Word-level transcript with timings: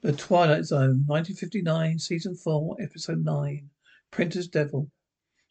The 0.00 0.12
Twilight 0.12 0.64
Zone, 0.64 1.02
1959, 1.08 1.98
Season 1.98 2.36
4, 2.36 2.76
Episode 2.80 3.24
9. 3.24 3.68
Printer's 4.12 4.46
Devil. 4.46 4.92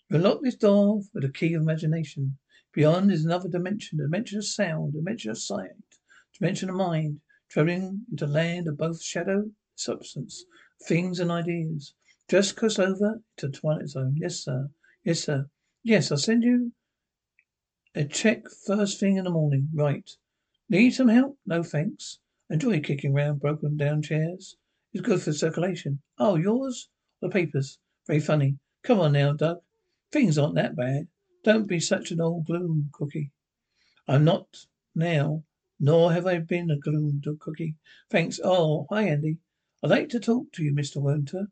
We 0.10 0.16
unlock 0.16 0.42
this 0.42 0.56
door 0.56 1.02
with 1.14 1.24
the 1.24 1.30
key 1.34 1.54
of 1.54 1.64
imagination. 1.64 2.38
Beyond 2.72 3.12
is 3.12 3.26
another 3.26 3.50
dimension, 3.50 4.00
a 4.00 4.04
dimension 4.04 4.38
of 4.38 4.48
sound, 4.48 4.94
a 4.94 5.00
dimension 5.00 5.32
of 5.32 5.38
sight, 5.38 5.72
a 5.72 6.40
dimension 6.40 6.70
of 6.70 6.76
mind, 6.76 7.20
traveling 7.50 8.06
into 8.10 8.26
land 8.26 8.70
of 8.70 8.78
both 8.78 9.04
shadow 9.04 9.52
substance, 9.76 10.46
things 10.88 11.20
and 11.20 11.30
ideas. 11.30 11.94
Just 12.30 12.56
cross 12.56 12.80
over 12.80 13.22
to 13.36 13.50
Twilight 13.50 13.90
Zone. 13.90 14.16
Yes, 14.16 14.46
sir. 14.46 14.70
Yes, 15.04 15.26
sir. 15.26 15.50
Yes, 15.84 16.10
I'll 16.10 16.18
send 16.18 16.44
you 16.44 16.72
a 17.94 18.06
check 18.06 18.44
first 18.66 18.98
thing 18.98 19.18
in 19.18 19.26
the 19.26 19.30
morning. 19.30 19.68
Right. 19.74 20.10
Need 20.70 20.92
some 20.92 21.10
help? 21.10 21.38
No, 21.46 21.64
thanks. 21.64 22.20
Enjoy 22.50 22.80
kicking 22.80 23.14
round 23.14 23.42
broken 23.42 23.76
down 23.76 24.02
chairs. 24.02 24.56
It's 24.94 25.06
good 25.06 25.22
for 25.22 25.34
circulation. 25.34 26.02
Oh, 26.18 26.36
yours? 26.36 26.90
The 27.22 27.30
papers. 27.30 27.80
Very 28.08 28.22
funny. 28.22 28.58
Come 28.84 29.00
on 29.02 29.12
now, 29.14 29.34
Doug. 29.34 29.60
Things 30.12 30.38
aren't 30.38 30.56
that 30.56 30.76
bad. 30.76 31.08
Don't 31.44 31.68
be 31.68 31.80
such 31.80 32.12
an 32.12 32.22
old 32.22 32.46
gloom 32.46 32.90
cookie. 32.94 33.32
I'm 34.08 34.24
not 34.24 34.66
now, 34.96 35.44
nor 35.80 36.14
have 36.14 36.26
I 36.26 36.40
been 36.40 36.72
a 36.72 36.78
gloom 36.78 37.22
cookie. 37.40 37.76
Thanks. 38.10 38.40
Oh, 38.44 38.88
hi, 38.90 39.04
Andy. 39.04 39.40
I'd 39.84 39.90
like 39.90 40.10
to 40.10 40.20
talk 40.20 40.52
to 40.54 40.64
you, 40.64 40.74
Mr. 40.74 41.02
Winter. 41.02 41.48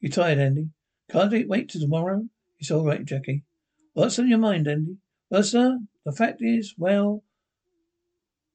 You 0.00 0.08
tired, 0.08 0.38
Andy? 0.38 0.70
Can't 1.10 1.34
it 1.34 1.48
wait 1.48 1.68
till 1.68 1.82
tomorrow? 1.82 2.28
It's 2.58 2.70
all 2.70 2.86
right, 2.86 3.04
Jackie. 3.04 3.44
What's 3.92 4.18
on 4.18 4.28
your 4.28 4.38
mind, 4.38 4.66
Andy? 4.66 4.96
Well, 5.28 5.42
sir, 5.42 5.80
the 6.04 6.12
fact 6.12 6.40
is, 6.40 6.74
well, 6.78 7.24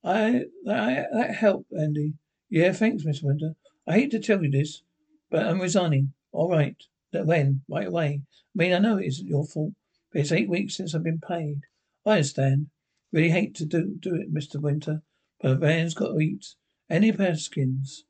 I, 0.05 0.45
I 0.70 1.05
that 1.14 1.36
helped, 1.36 1.73
Andy. 1.73 2.13
Yeah, 2.48 2.73
thanks, 2.73 3.04
Miss 3.04 3.23
Winter. 3.23 3.55
I 3.88 3.94
hate 3.94 4.12
to 4.12 4.20
tell 4.20 4.44
you 4.44 4.52
this, 4.52 4.84
but 5.32 5.48
I'm 5.48 5.59
resigning. 5.59 6.13
All 6.32 6.50
right. 6.50 6.77
When? 7.12 7.62
Right 7.68 7.88
away. 7.88 8.21
I 8.24 8.54
mean, 8.54 8.74
I 8.74 8.77
know 8.77 8.98
it 8.98 9.07
isn't 9.07 9.27
your 9.27 9.46
fault, 9.46 9.74
but 10.12 10.21
it's 10.21 10.32
eight 10.32 10.48
weeks 10.48 10.77
since 10.77 10.94
I've 10.94 11.04
been 11.04 11.20
paid. 11.20 11.62
I 12.05 12.12
understand. 12.12 12.68
Really 13.12 13.32
hate 13.32 13.55
to 13.55 13.66
do 13.66 13.96
do 13.99 14.13
it, 14.13 14.32
Mr. 14.32 14.62
Winter, 14.62 15.02
but 15.41 15.52
a 15.54 15.55
man's 15.55 15.96
got 15.96 16.13
to 16.13 16.20
eat. 16.20 16.54
Andy 16.88 17.12
Paskins. 17.12 18.04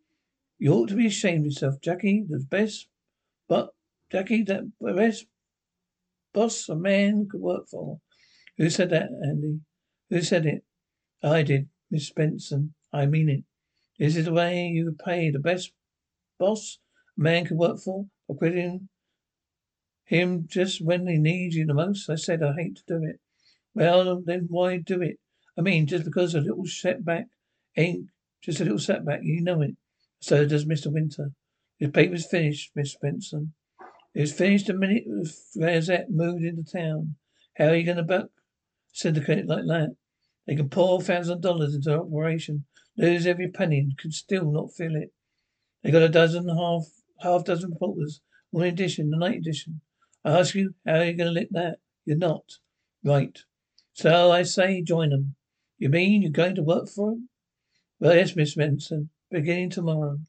You 0.57 0.73
ought 0.73 0.89
to 0.89 0.95
be 0.95 1.07
ashamed 1.07 1.41
of 1.41 1.45
yourself, 1.45 1.79
Jackie. 1.81 2.25
The 2.27 2.39
best, 2.39 2.87
but 3.47 3.69
Jackie, 4.11 4.43
the 4.43 4.71
best 4.81 5.27
boss 6.33 6.67
a 6.67 6.75
man 6.75 7.27
could 7.31 7.41
work 7.41 7.69
for. 7.69 8.01
Who 8.57 8.69
said 8.69 8.89
that, 8.89 9.09
Andy? 9.23 9.61
Who 10.09 10.21
said 10.21 10.45
it? 10.45 10.63
I 11.23 11.41
did. 11.41 11.69
Miss 11.91 12.11
Benson, 12.11 12.73
I 12.91 13.05
mean 13.05 13.29
it. 13.29 13.43
Is 13.97 14.17
it. 14.17 14.25
The 14.25 14.33
way 14.33 14.67
you 14.67 14.95
pay 15.03 15.29
the 15.29 15.39
best 15.39 15.71
boss 16.37 16.79
a 17.17 17.21
man 17.21 17.45
can 17.45 17.57
work 17.57 17.79
for, 17.79 18.05
for 18.27 18.35
quitting 18.35 18.89
him 20.05 20.45
just 20.47 20.83
when 20.83 21.07
he 21.07 21.17
needs 21.17 21.55
you 21.55 21.65
the 21.65 21.73
most. 21.73 22.09
I 22.09 22.15
said 22.15 22.43
I 22.43 22.53
hate 22.53 22.77
to 22.77 22.83
do 22.87 23.03
it. 23.03 23.19
Well, 23.73 24.21
then 24.25 24.47
why 24.49 24.77
do 24.77 25.01
it? 25.01 25.19
I 25.57 25.61
mean, 25.61 25.87
just 25.87 26.05
because 26.05 26.35
a 26.35 26.41
little 26.41 26.65
setback 26.65 27.25
ain't 27.77 28.09
just 28.43 28.59
a 28.59 28.63
little 28.63 28.79
setback, 28.79 29.21
you 29.23 29.41
know 29.41 29.61
it. 29.61 29.75
So 30.19 30.45
does 30.45 30.65
Mr. 30.65 30.91
Winter. 30.91 31.31
His 31.77 31.91
paper's 31.91 32.25
finished, 32.25 32.71
Miss 32.75 32.95
Benson. 32.95 33.53
It 34.13 34.21
was 34.21 34.33
finished 34.33 34.67
the 34.67 34.73
minute 34.73 35.03
Gazette 35.57 36.09
moved 36.09 36.43
into 36.43 36.63
town. 36.63 37.15
How 37.57 37.67
are 37.67 37.75
you 37.75 37.83
going 37.83 37.97
to 37.97 38.03
buck 38.03 38.27
syndicate 38.93 39.47
like 39.47 39.65
that? 39.67 39.95
They 40.47 40.55
can 40.55 40.69
pour 40.69 41.01
thousands 41.01 41.29
of 41.29 41.41
dollars 41.41 41.75
into 41.75 41.99
operation, 41.99 42.65
lose 42.97 43.25
every 43.25 43.49
penny, 43.49 43.79
and 43.79 43.97
can 43.97 44.11
still 44.11 44.51
not 44.51 44.73
feel 44.73 44.95
it. 44.95 45.11
They 45.83 45.91
got 45.91 46.01
a 46.01 46.09
dozen, 46.09 46.47
half 46.49 46.85
half 47.21 47.45
dozen 47.45 47.71
reporters, 47.71 48.21
one 48.51 48.65
edition, 48.65 49.09
the 49.09 49.17
night 49.17 49.37
edition. 49.37 49.81
I 50.23 50.39
ask 50.39 50.55
you, 50.55 50.75
how 50.85 50.95
are 50.95 51.05
you 51.05 51.13
going 51.13 51.27
to 51.27 51.39
lick 51.39 51.49
that? 51.51 51.77
You're 52.05 52.17
not. 52.17 52.43
Right. 53.03 53.37
So 53.93 54.31
I 54.31 54.43
say 54.43 54.81
join 54.81 55.09
them. 55.09 55.35
You 55.77 55.89
mean 55.89 56.21
you're 56.21 56.31
going 56.31 56.55
to 56.55 56.63
work 56.63 56.89
for 56.89 57.11
them? 57.11 57.29
Well, 57.99 58.15
yes, 58.15 58.35
Miss 58.35 58.55
Benson. 58.55 59.09
Beginning 59.31 59.69
tomorrow. 59.69 60.19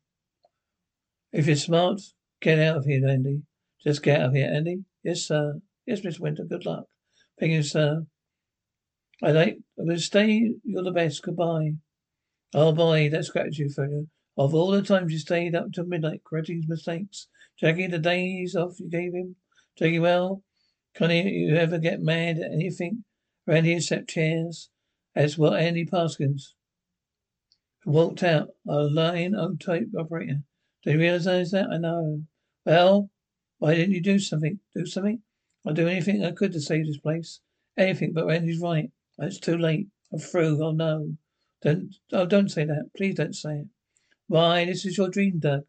If 1.33 1.47
you're 1.47 1.57
smart, 1.57 2.01
get 2.41 2.59
out 2.59 2.79
of 2.79 2.85
here, 2.85 3.07
Andy. 3.07 3.43
Just 3.83 4.03
get 4.03 4.21
out 4.21 4.29
of 4.29 4.35
here, 4.35 4.51
Andy. 4.53 4.85
Yes, 5.03 5.23
sir. 5.23 5.61
Yes, 5.87 6.03
Miss 6.03 6.19
Winter. 6.19 6.45
Good 6.45 6.67
luck. 6.67 6.87
Thank 7.39 7.53
you, 7.53 7.63
sir. 7.63 8.07
I 9.23 9.31
like, 9.31 9.59
I 9.79 9.83
will 9.83 9.99
stay. 9.99 10.55
You're 10.65 10.83
the 10.83 10.91
best. 10.91 11.23
Goodbye. 11.23 11.73
Oh 12.55 12.73
boy, 12.73 13.09
that's 13.11 13.31
gratitude 13.31 13.73
for 13.73 13.87
you. 13.87 14.09
Of 14.37 14.55
all 14.55 14.71
the 14.71 14.83
times 14.83 15.13
you 15.13 15.19
stayed 15.19 15.55
up 15.55 15.73
till 15.73 15.87
midnight 15.87 16.23
correcting 16.25 16.57
his 16.57 16.69
mistakes, 16.69 17.29
Jackie, 17.59 17.87
the 17.87 17.99
days 17.99 18.55
off 18.55 18.79
you 18.79 18.91
gave 18.91 19.15
him, 19.15 19.37
Jackie, 19.79 19.99
well, 19.99 20.43
can 20.95 21.11
you 21.11 21.57
ever 21.57 21.79
get 21.79 22.01
mad 22.01 22.39
at 22.39 22.53
anything 22.53 23.05
here 23.47 23.77
except 23.77 24.11
chairs? 24.11 24.71
As 25.15 25.39
well, 25.39 25.55
Andy 25.55 25.87
Paskins, 25.87 26.53
walked 27.87 28.23
out, 28.23 28.49
a 28.69 28.83
linotype 28.83 29.89
operator. 29.99 30.43
Do 30.85 30.93
you 30.93 30.99
realize 30.99 31.51
that? 31.53 31.71
I 31.73 31.79
know. 31.79 32.25
Well, 32.67 33.11
why 33.59 33.75
didn't 33.75 33.95
you 33.95 34.03
do 34.03 34.19
something? 34.19 34.61
Do 34.75 34.85
something? 34.85 35.23
I'll 35.67 35.73
do 35.73 35.89
anything 35.89 36.23
I 36.23 36.33
could 36.33 36.53
to 36.53 36.61
save 36.61 36.87
this 36.87 36.99
place. 36.99 37.41
Anything, 37.79 38.13
but 38.13 38.27
Randy's 38.27 38.61
right. 38.61 38.91
It's 39.19 39.41
too 39.41 39.57
late. 39.57 39.89
I'm 40.13 40.19
through. 40.19 40.65
Oh 40.65 40.73
no. 40.73 41.17
Don't, 41.63 41.95
oh, 42.13 42.27
don't 42.27 42.51
say 42.51 42.65
that. 42.65 42.91
Please 42.97 43.15
don't 43.15 43.35
say 43.35 43.61
it. 43.61 43.67
Why, 44.29 44.65
this 44.65 44.85
is 44.85 44.99
your 44.99 45.09
dream, 45.09 45.39
Doug. 45.39 45.65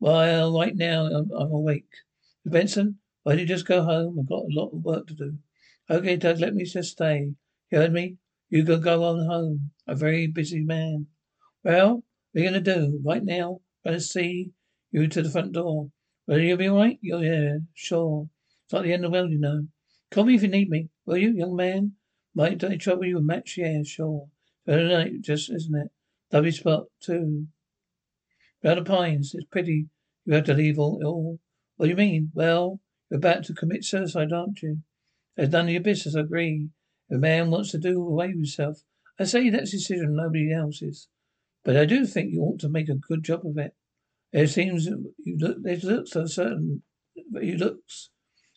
Well, 0.00 0.56
right 0.56 0.76
now 0.76 1.06
I'm, 1.06 1.30
I'm 1.32 1.50
awake. 1.50 1.90
Benson, 2.46 2.98
why 3.22 3.32
don't 3.32 3.40
you 3.40 3.46
just 3.46 3.66
go 3.66 3.82
home? 3.82 4.18
I've 4.18 4.28
got 4.28 4.44
a 4.44 4.54
lot 4.54 4.70
of 4.72 4.84
work 4.84 5.06
to 5.08 5.14
do. 5.14 5.38
Okay, 5.90 6.16
Doug, 6.16 6.38
let 6.38 6.54
me 6.54 6.64
just 6.64 6.92
stay. 6.92 7.32
You 7.70 7.78
heard 7.78 7.92
me? 7.92 8.16
You 8.48 8.64
can 8.64 8.80
go 8.80 9.04
on 9.04 9.26
home. 9.26 9.70
A 9.86 9.94
very 9.94 10.26
busy 10.26 10.60
man. 10.60 11.06
Well, 11.64 12.04
what 12.32 12.40
are 12.40 12.44
you 12.44 12.50
going 12.50 12.64
to 12.64 12.74
do? 12.74 13.00
Right 13.04 13.24
now, 13.24 13.60
I'm 13.84 13.92
going 13.92 13.98
to 13.98 14.04
see 14.04 14.52
you 14.92 15.08
to 15.08 15.22
the 15.22 15.30
front 15.30 15.52
door. 15.52 15.90
Will 16.26 16.38
you 16.38 16.56
be 16.56 16.68
all 16.68 16.78
right? 16.78 16.98
Yeah, 17.02 17.56
sure. 17.74 18.28
It's 18.64 18.72
not 18.72 18.84
the 18.84 18.92
end 18.92 19.04
of 19.04 19.10
the 19.10 19.18
world, 19.18 19.30
you 19.30 19.40
know. 19.40 19.66
Call 20.10 20.24
me 20.24 20.36
if 20.36 20.42
you 20.42 20.48
need 20.48 20.70
me. 20.70 20.88
Will 21.04 21.18
you, 21.18 21.32
young 21.34 21.56
man? 21.56 21.92
Might 22.38 22.62
I 22.62 22.76
trouble 22.76 23.04
you 23.04 23.18
a 23.18 23.20
match? 23.20 23.58
Yeah, 23.58 23.82
sure. 23.82 24.28
Night, 24.64 25.22
just 25.22 25.50
isn't 25.50 25.74
it? 25.74 25.90
Lovely 26.32 26.52
spot, 26.52 26.84
too. 27.00 27.48
The 28.62 28.80
pines. 28.84 29.34
It's 29.34 29.44
pity 29.50 29.88
you 30.24 30.34
had 30.34 30.44
to 30.44 30.54
leave 30.54 30.78
all, 30.78 31.02
all. 31.04 31.40
What 31.76 31.86
do 31.86 31.90
you 31.90 31.96
mean? 31.96 32.30
Well, 32.34 32.78
you're 33.10 33.18
about 33.18 33.42
to 33.46 33.54
commit 33.54 33.84
suicide, 33.84 34.32
aren't 34.32 34.62
you? 34.62 34.82
There's 35.34 35.48
none 35.48 35.64
of 35.64 35.72
your 35.72 35.80
business, 35.80 36.14
I 36.14 36.20
agree. 36.20 36.68
If 37.08 37.16
a 37.16 37.18
man 37.18 37.50
wants 37.50 37.72
to 37.72 37.78
do 37.78 38.00
away 38.00 38.28
with 38.28 38.36
himself, 38.36 38.84
I 39.18 39.24
say 39.24 39.50
that's 39.50 39.72
his 39.72 39.80
decision, 39.80 40.14
nobody 40.14 40.52
else's. 40.52 41.08
But 41.64 41.76
I 41.76 41.86
do 41.86 42.06
think 42.06 42.32
you 42.32 42.42
ought 42.42 42.60
to 42.60 42.68
make 42.68 42.88
a 42.88 42.94
good 42.94 43.24
job 43.24 43.44
of 43.44 43.58
it. 43.58 43.74
It 44.32 44.46
seems 44.46 44.86
you 44.86 45.12
look, 45.40 45.56
it 45.64 45.82
looks 45.82 46.12
so 46.12 46.26
certain, 46.26 46.84
but 47.32 47.42
looks 47.42 48.10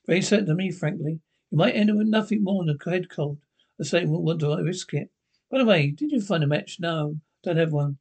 very 0.05 0.21
certain 0.21 0.45
to 0.49 0.53
me, 0.53 0.69
frankly. 0.69 1.21
You 1.49 1.57
might 1.57 1.75
end 1.75 1.89
up 1.89 1.97
with 1.97 2.09
nothing 2.09 2.43
more 2.43 2.63
than 2.63 2.77
a 2.79 2.89
head 2.91 3.09
cold. 3.09 3.39
I 3.81 3.83
say, 3.83 4.05
wouldn't 4.05 4.43
want 4.43 4.59
to 4.59 4.63
risk 4.63 4.93
it. 4.93 5.09
By 5.49 5.57
the 5.57 5.65
way, 5.65 5.89
did 5.89 6.11
you 6.11 6.21
find 6.21 6.43
a 6.43 6.47
match? 6.47 6.77
No, 6.79 7.17
don't 7.43 7.57
have 7.57 7.73
one. 7.73 7.97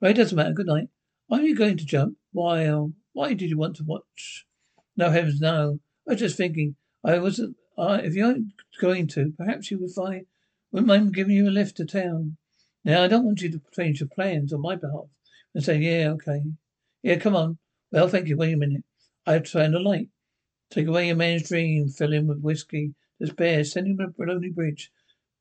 Well, 0.00 0.10
it 0.10 0.14
doesn't 0.14 0.36
matter. 0.36 0.52
Good 0.52 0.66
night. 0.66 0.88
Are 1.30 1.40
you 1.40 1.54
going 1.54 1.76
to 1.76 1.86
jump? 1.86 2.16
Why, 2.32 2.66
uh, 2.66 2.86
why 3.12 3.34
did 3.34 3.48
you 3.48 3.56
want 3.56 3.76
to 3.76 3.84
watch? 3.84 4.44
No 4.96 5.10
heavens, 5.10 5.40
no. 5.40 5.78
I 6.08 6.12
was 6.12 6.20
just 6.20 6.36
thinking. 6.36 6.74
I 7.04 7.18
wasn't. 7.18 7.56
If 7.78 8.14
you 8.14 8.26
aren't 8.26 8.52
going 8.80 9.06
to, 9.08 9.32
perhaps 9.38 9.70
you 9.70 9.78
would 9.78 9.92
find. 9.92 10.26
Wouldn't 10.72 10.88
mind 10.88 11.14
giving 11.14 11.36
you 11.36 11.48
a 11.48 11.50
lift 11.50 11.76
to 11.76 11.86
town. 11.86 12.36
Now, 12.84 13.04
I 13.04 13.08
don't 13.08 13.24
want 13.24 13.40
you 13.40 13.50
to 13.52 13.60
change 13.74 14.00
your 14.00 14.08
plans 14.08 14.52
on 14.52 14.60
my 14.60 14.74
behalf 14.74 15.06
and 15.54 15.62
say, 15.62 15.78
yeah, 15.78 16.10
okay. 16.10 16.42
Yeah, 17.02 17.16
come 17.16 17.36
on. 17.36 17.58
Well, 17.92 18.08
thank 18.08 18.26
you. 18.28 18.36
Wait 18.36 18.54
a 18.54 18.56
minute. 18.56 18.84
I've 19.26 19.50
turned 19.50 19.74
a 19.74 19.78
light. 19.78 20.08
Take 20.70 20.88
away 20.88 21.06
your 21.06 21.16
man's 21.16 21.48
dream. 21.48 21.88
Fill 21.88 22.12
him 22.12 22.26
with 22.26 22.40
whiskey. 22.40 22.94
Despair. 23.20 23.64
Send 23.64 23.86
him 23.86 23.96
to 23.98 24.22
a 24.22 24.24
lonely 24.24 24.50
bridge. 24.50 24.90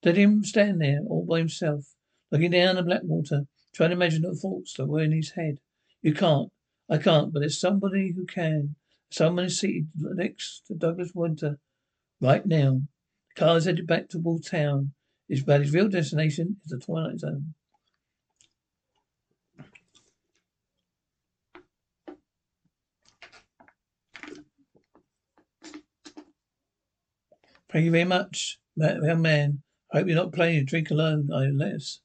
Let 0.03 0.15
him 0.15 0.43
stand 0.43 0.81
there 0.81 1.01
all 1.07 1.25
by 1.25 1.39
himself, 1.39 1.95
looking 2.31 2.51
down 2.51 2.75
the 2.75 2.83
black 2.83 3.01
water, 3.03 3.47
trying 3.73 3.89
to 3.89 3.95
imagine 3.95 4.21
the 4.21 4.33
thoughts 4.33 4.73
that 4.75 4.87
were 4.87 5.03
in 5.03 5.11
his 5.11 5.31
head. 5.31 5.59
You 6.01 6.13
can't. 6.13 6.51
I 6.89 6.97
can't, 6.97 7.33
but 7.33 7.41
there's 7.41 7.59
somebody 7.59 8.13
who 8.15 8.25
can. 8.25 8.75
Someone 9.11 9.45
is 9.45 9.59
seated 9.59 9.89
next 9.95 10.61
to 10.67 10.73
Douglas 10.73 11.11
Winter 11.13 11.59
right 12.21 12.45
now. 12.45 12.81
The 13.35 13.39
car 13.39 13.57
is 13.57 13.65
headed 13.65 13.87
back 13.87 14.07
towards 14.07 14.49
town. 14.49 14.93
His, 15.27 15.43
but 15.43 15.61
his 15.61 15.73
real 15.73 15.89
destination 15.89 16.57
is 16.63 16.71
the 16.71 16.77
Twilight 16.77 17.19
Zone. 17.19 17.53
Thank 27.71 27.85
you 27.85 27.91
very 27.91 28.05
much, 28.05 28.57
young 28.75 29.21
man. 29.21 29.61
I 29.91 29.97
hope 29.97 30.07
you're 30.07 30.15
not 30.15 30.33
planning 30.33 30.59
to 30.59 30.65
drink 30.65 30.91
alone, 30.91 31.29
I 31.33 31.45
unless. 31.45 32.01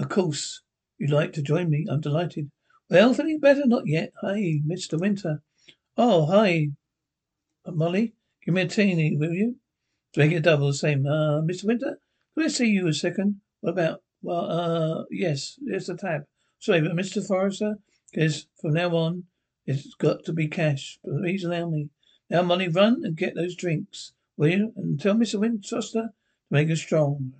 Of 0.00 0.08
course, 0.08 0.62
you'd 0.98 1.10
like 1.10 1.32
to 1.34 1.42
join 1.42 1.70
me. 1.70 1.86
I'm 1.88 2.00
delighted. 2.00 2.50
Well, 2.88 3.14
feeling 3.14 3.38
better? 3.38 3.66
Not 3.66 3.86
yet. 3.86 4.12
Hey, 4.20 4.60
Mr. 4.66 4.98
Winter. 4.98 5.42
Oh, 5.96 6.26
hi. 6.26 6.70
Uh, 7.64 7.70
Molly, 7.70 8.14
give 8.44 8.54
me 8.54 8.62
a 8.62 8.66
teeny, 8.66 9.16
will 9.16 9.32
you? 9.32 9.56
Make 10.16 10.32
it 10.32 10.42
double, 10.42 10.68
the 10.68 10.74
same. 10.74 11.06
Uh, 11.06 11.40
Mr. 11.42 11.64
Winter, 11.64 12.00
could 12.34 12.46
I 12.46 12.48
see 12.48 12.66
you 12.66 12.88
a 12.88 12.92
second? 12.92 13.40
What 13.60 13.72
about? 13.74 14.02
Well, 14.22 14.50
uh, 14.50 15.04
yes, 15.10 15.56
yes, 15.62 15.88
a 15.88 15.96
tab. 15.96 16.22
Sorry, 16.58 16.80
but 16.80 16.96
Mr. 16.96 17.24
Forrester, 17.24 17.76
because 18.10 18.48
from 18.60 18.72
now 18.72 18.90
on, 18.96 19.24
it's 19.66 19.94
got 19.94 20.24
to 20.24 20.32
be 20.32 20.48
cash. 20.48 20.98
Please 21.04 21.44
allow 21.44 21.68
me. 21.68 21.90
Now, 22.28 22.42
Molly, 22.42 22.68
run 22.68 23.02
and 23.04 23.16
get 23.16 23.36
those 23.36 23.54
drinks, 23.54 24.14
will 24.36 24.48
you? 24.48 24.72
And 24.76 25.00
tell 25.00 25.14
Mr. 25.14 25.38
Winchester 25.38 26.10
make 26.50 26.70
us 26.70 26.80
strong. 26.80 27.32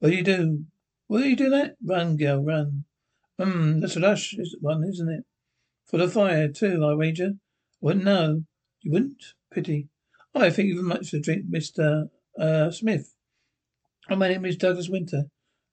Will 0.00 0.12
you 0.12 0.22
do? 0.22 0.64
Will 1.08 1.24
you 1.24 1.36
do 1.36 1.50
that? 1.50 1.76
Run, 1.84 2.16
girl, 2.16 2.44
run. 2.44 2.84
Hmm, 3.38 3.80
that's 3.80 3.96
a 3.96 4.00
lush 4.00 4.34
one, 4.60 4.84
isn't 4.84 5.08
it? 5.08 5.24
For 5.84 5.98
the 5.98 6.08
fire, 6.08 6.48
too, 6.48 6.84
I 6.84 6.94
wager. 6.94 7.32
Wouldn't 7.80 8.04
know. 8.04 8.42
You 8.80 8.92
wouldn't? 8.92 9.22
Pity. 9.52 9.88
I 10.34 10.50
thank 10.50 10.68
you 10.68 10.74
very 10.74 10.86
much 10.86 11.10
for 11.10 11.16
the 11.16 11.22
drink, 11.22 11.46
Mr. 11.50 12.08
Uh, 12.38 12.70
Smith. 12.70 13.14
Oh, 14.10 14.16
my 14.16 14.28
name 14.28 14.44
is 14.44 14.56
Douglas 14.56 14.88
Winter. 14.88 15.24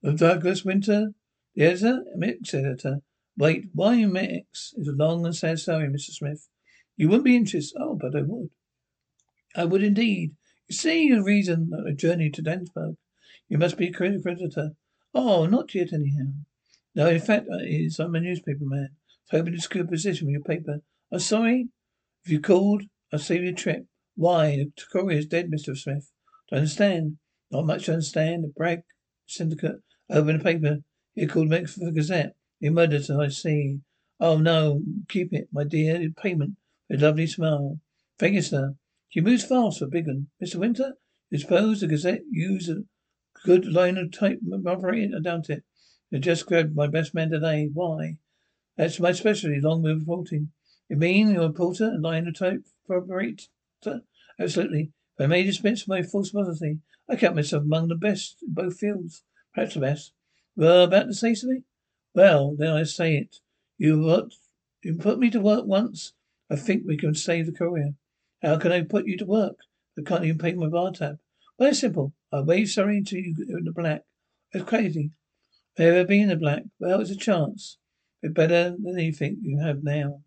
Of 0.04 0.18
Douglas 0.18 0.66
Winter, 0.66 1.12
the 1.56 1.64
editor, 1.64 2.04
mix 2.16 2.54
editor. 2.54 3.00
Wait, 3.38 3.66
why 3.74 4.06
mix 4.06 4.74
is 4.76 4.88
a 4.88 4.92
long 4.92 5.26
and 5.26 5.36
sad 5.36 5.60
story, 5.60 5.88
Mr. 5.88 6.12
Smith. 6.12 6.48
You 6.96 7.08
wouldn't 7.08 7.26
be 7.26 7.36
interested. 7.36 7.80
Oh, 7.82 7.96
but 7.96 8.16
I 8.16 8.22
would. 8.22 8.50
I 9.56 9.66
would 9.66 9.84
indeed. 9.84 10.36
You 10.68 10.76
see 10.76 11.12
the 11.12 11.24
reason 11.24 11.70
that 11.70 11.86
I 11.88 11.94
journeyed 11.94 12.34
to 12.36 12.44
Dansburg. 12.44 12.96
You 13.50 13.58
must 13.58 13.78
be 13.78 13.88
a 13.88 13.94
creditor. 13.94 14.72
Oh, 15.14 15.46
not 15.46 15.76
yet, 15.76 15.94
anyhow. 15.94 16.32
No, 16.96 17.10
in 17.10 17.20
fact, 17.20 17.48
that 17.48 17.66
is. 17.68 18.00
I'm 18.00 18.16
a 18.16 18.20
newspaper 18.20 18.64
man. 18.64 18.90
So 19.26 19.38
hoping 19.38 19.54
to 19.54 19.62
secure 19.62 19.84
a 19.84 19.88
position 19.88 20.28
with 20.28 20.34
your 20.34 20.44
paper. 20.44 20.80
I'm 21.12 21.20
sorry. 21.20 21.70
If 22.26 22.32
you 22.32 22.40
called, 22.40 22.84
I'll 23.12 23.20
save 23.20 23.44
you 23.44 23.50
a 23.50 23.54
trip. 23.54 23.86
Why? 24.16 24.56
The 24.58 24.84
courier 24.92 25.20
is 25.20 25.26
dead, 25.26 25.52
Mr. 25.52 25.78
Smith. 25.78 26.12
Do 26.50 26.56
I 26.56 26.60
understand? 26.60 27.18
Not 27.52 27.66
much 27.66 27.86
to 27.86 27.94
understand. 27.94 28.44
The 28.44 28.54
Bragg 28.56 28.84
syndicate 29.28 29.82
opened 30.10 30.42
a 30.42 30.44
paper. 30.44 30.78
He 31.14 31.28
called 31.28 31.50
me 31.50 31.66
for 31.66 31.80
the 31.80 31.92
Gazette. 31.92 32.36
He 32.60 32.70
murdered 32.70 33.10
I 33.12 33.28
see. 33.28 33.80
Oh 34.20 34.38
no, 34.38 34.82
keep 35.10 35.34
it, 35.34 35.50
my 35.52 35.64
dear. 35.64 36.10
Payment 36.16 36.56
a 36.92 36.98
lovely 36.98 37.28
smile. 37.28 37.80
Thank 38.20 38.36
you, 38.36 38.42
sir. 38.42 38.76
She 39.14 39.22
moves 39.22 39.46
fast 39.46 39.78
for 39.78 39.86
big. 39.86 40.08
Mr. 40.44 40.56
Winter, 40.56 40.94
you 41.30 41.38
suppose 41.38 41.82
the 41.82 41.86
Gazette 41.86 42.24
used 42.32 42.68
a 42.68 42.84
good 43.46 43.64
linotype 43.64 44.40
operating? 44.66 45.14
I 45.14 45.20
doubt 45.22 45.52
it. 45.52 45.64
I 46.12 46.18
just 46.18 46.48
grabbed 46.48 46.76
my 46.76 46.88
best 46.88 47.14
man 47.14 47.30
today. 47.30 47.70
Why? 47.72 48.18
That's 48.76 49.00
my 49.00 49.12
specialty, 49.12 49.62
long 49.62 49.84
move 49.84 50.00
reporting. 50.00 50.52
You 50.90 50.96
mean 50.96 51.30
you're 51.30 51.44
a 51.44 51.48
reporter 51.50 51.90
and 51.90 52.02
linotype 52.02 52.66
operator? 52.90 53.46
Absolutely. 54.40 54.94
I 55.20 55.28
may 55.28 55.44
dispense 55.44 55.88
my 55.88 56.02
false 56.02 56.34
modesty, 56.34 56.80
I 57.08 57.16
count 57.16 57.36
myself 57.36 57.66
among 57.66 57.90
the 57.90 57.96
best 57.96 58.42
in 58.42 58.56
both 58.56 58.80
fields. 58.80 59.24
Perhaps 59.54 59.76
the 59.76 59.82
best. 59.82 60.14
Well, 60.56 60.86
about 60.86 61.06
to 61.06 61.14
say 61.14 61.36
something? 61.36 61.66
Well, 62.16 62.56
then 62.56 62.72
I 62.72 62.82
say 62.82 63.18
it. 63.18 63.36
You 63.78 64.00
what? 64.00 64.32
You 64.82 64.96
put 64.96 65.20
me 65.20 65.30
to 65.30 65.40
work 65.40 65.66
once. 65.68 66.14
I 66.50 66.56
think 66.56 66.82
we 66.88 66.98
can 66.98 67.14
save 67.14 67.46
the 67.46 67.52
courier. 67.52 67.94
How 68.44 68.58
can 68.58 68.74
I 68.74 68.82
put 68.82 69.08
you 69.08 69.18
to 69.18 69.26
work? 69.26 69.56
I 69.98 70.02
can't 70.02 70.26
even 70.26 70.38
pay 70.38 70.54
my 70.54 70.68
bar 70.68 70.92
tab. 70.92 71.20
Well, 71.58 71.70
it's 71.70 71.80
simple. 71.80 72.14
I 72.32 72.42
wave 72.42 72.70
sorry 72.70 72.98
until 72.98 73.20
you 73.20 73.34
in 73.48 73.64
the 73.64 73.72
black. 73.72 74.02
It's 74.52 74.66
crazy. 74.66 75.12
Have 75.78 75.86
you 75.86 75.94
ever 75.94 76.08
been 76.08 76.24
in 76.24 76.30
the 76.30 76.36
black? 76.36 76.64
Well, 76.78 77.00
it's 77.00 77.10
a 77.10 77.16
chance. 77.16 77.78
But 78.22 78.34
better 78.34 78.76
than 78.78 79.00
anything 79.00 79.38
you 79.42 79.60
have 79.60 79.84
now. 79.84 80.24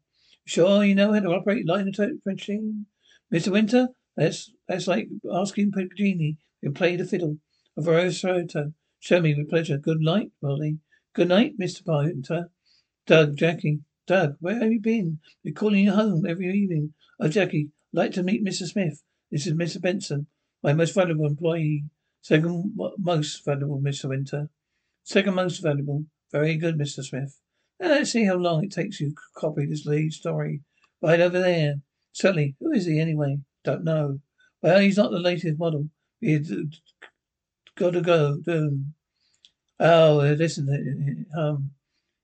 Sure 0.46 0.82
you 0.82 0.94
know 0.94 1.12
how 1.12 1.20
to 1.20 1.28
operate 1.28 1.66
linotype 1.66 2.20
machine? 2.24 2.86
Mr. 3.32 3.48
Winter, 3.48 3.88
that's 4.16 4.52
that's 4.66 4.86
like 4.86 5.08
asking 5.30 5.72
Paganini 5.72 6.38
to 6.64 6.70
play 6.70 6.96
the 6.96 7.04
fiddle. 7.04 7.38
A 7.76 7.82
virtuoso. 7.82 8.72
Show 8.98 9.20
me 9.20 9.34
with 9.34 9.50
pleasure. 9.50 9.76
Good 9.76 10.00
night, 10.00 10.30
Molly. 10.40 10.78
Good 11.12 11.28
night, 11.28 11.58
Mr. 11.58 11.82
Winter. 11.84 12.50
Doug, 13.06 13.36
Jackie. 13.36 13.80
Doug, 14.06 14.36
where 14.40 14.58
have 14.60 14.72
you 14.72 14.80
been? 14.80 15.18
Been 15.44 15.54
calling 15.54 15.84
you 15.84 15.92
home 15.92 16.24
every 16.26 16.46
evening. 16.56 16.94
Oh, 17.20 17.28
Jackie, 17.28 17.70
like 17.96 18.12
to 18.12 18.22
meet 18.22 18.44
Mr. 18.44 18.66
Smith. 18.66 19.02
This 19.32 19.46
is 19.46 19.54
Mr. 19.54 19.80
Benson, 19.80 20.26
my 20.62 20.74
most 20.74 20.94
valuable 20.94 21.26
employee. 21.26 21.84
Second 22.20 22.78
most 22.98 23.44
valuable, 23.44 23.80
Mr. 23.80 24.08
Winter. 24.08 24.50
Second 25.02 25.34
most 25.34 25.62
valuable. 25.62 26.04
Very 26.30 26.56
good, 26.56 26.76
Mr. 26.76 27.02
Smith. 27.02 27.40
Now 27.80 27.88
let's 27.88 28.10
see 28.10 28.24
how 28.24 28.34
long 28.34 28.64
it 28.64 28.72
takes 28.72 29.00
you 29.00 29.10
to 29.10 29.16
copy 29.36 29.66
this 29.66 29.86
lead 29.86 30.12
story. 30.12 30.60
Right 31.00 31.20
over 31.20 31.40
there. 31.40 31.76
Certainly. 32.12 32.56
Who 32.60 32.72
is 32.72 32.86
he 32.86 33.00
anyway? 33.00 33.38
Don't 33.64 33.84
know. 33.84 34.20
Well, 34.62 34.80
he's 34.80 34.96
not 34.96 35.10
the 35.10 35.18
latest 35.18 35.58
model. 35.58 35.88
He's 36.20 36.50
uh, 36.52 36.62
gotta 37.76 38.00
go. 38.00 38.38
Doom. 38.44 38.94
Oh, 39.78 40.20
uh, 40.20 40.32
listen, 40.32 41.26
uh, 41.36 41.40
um, 41.40 41.70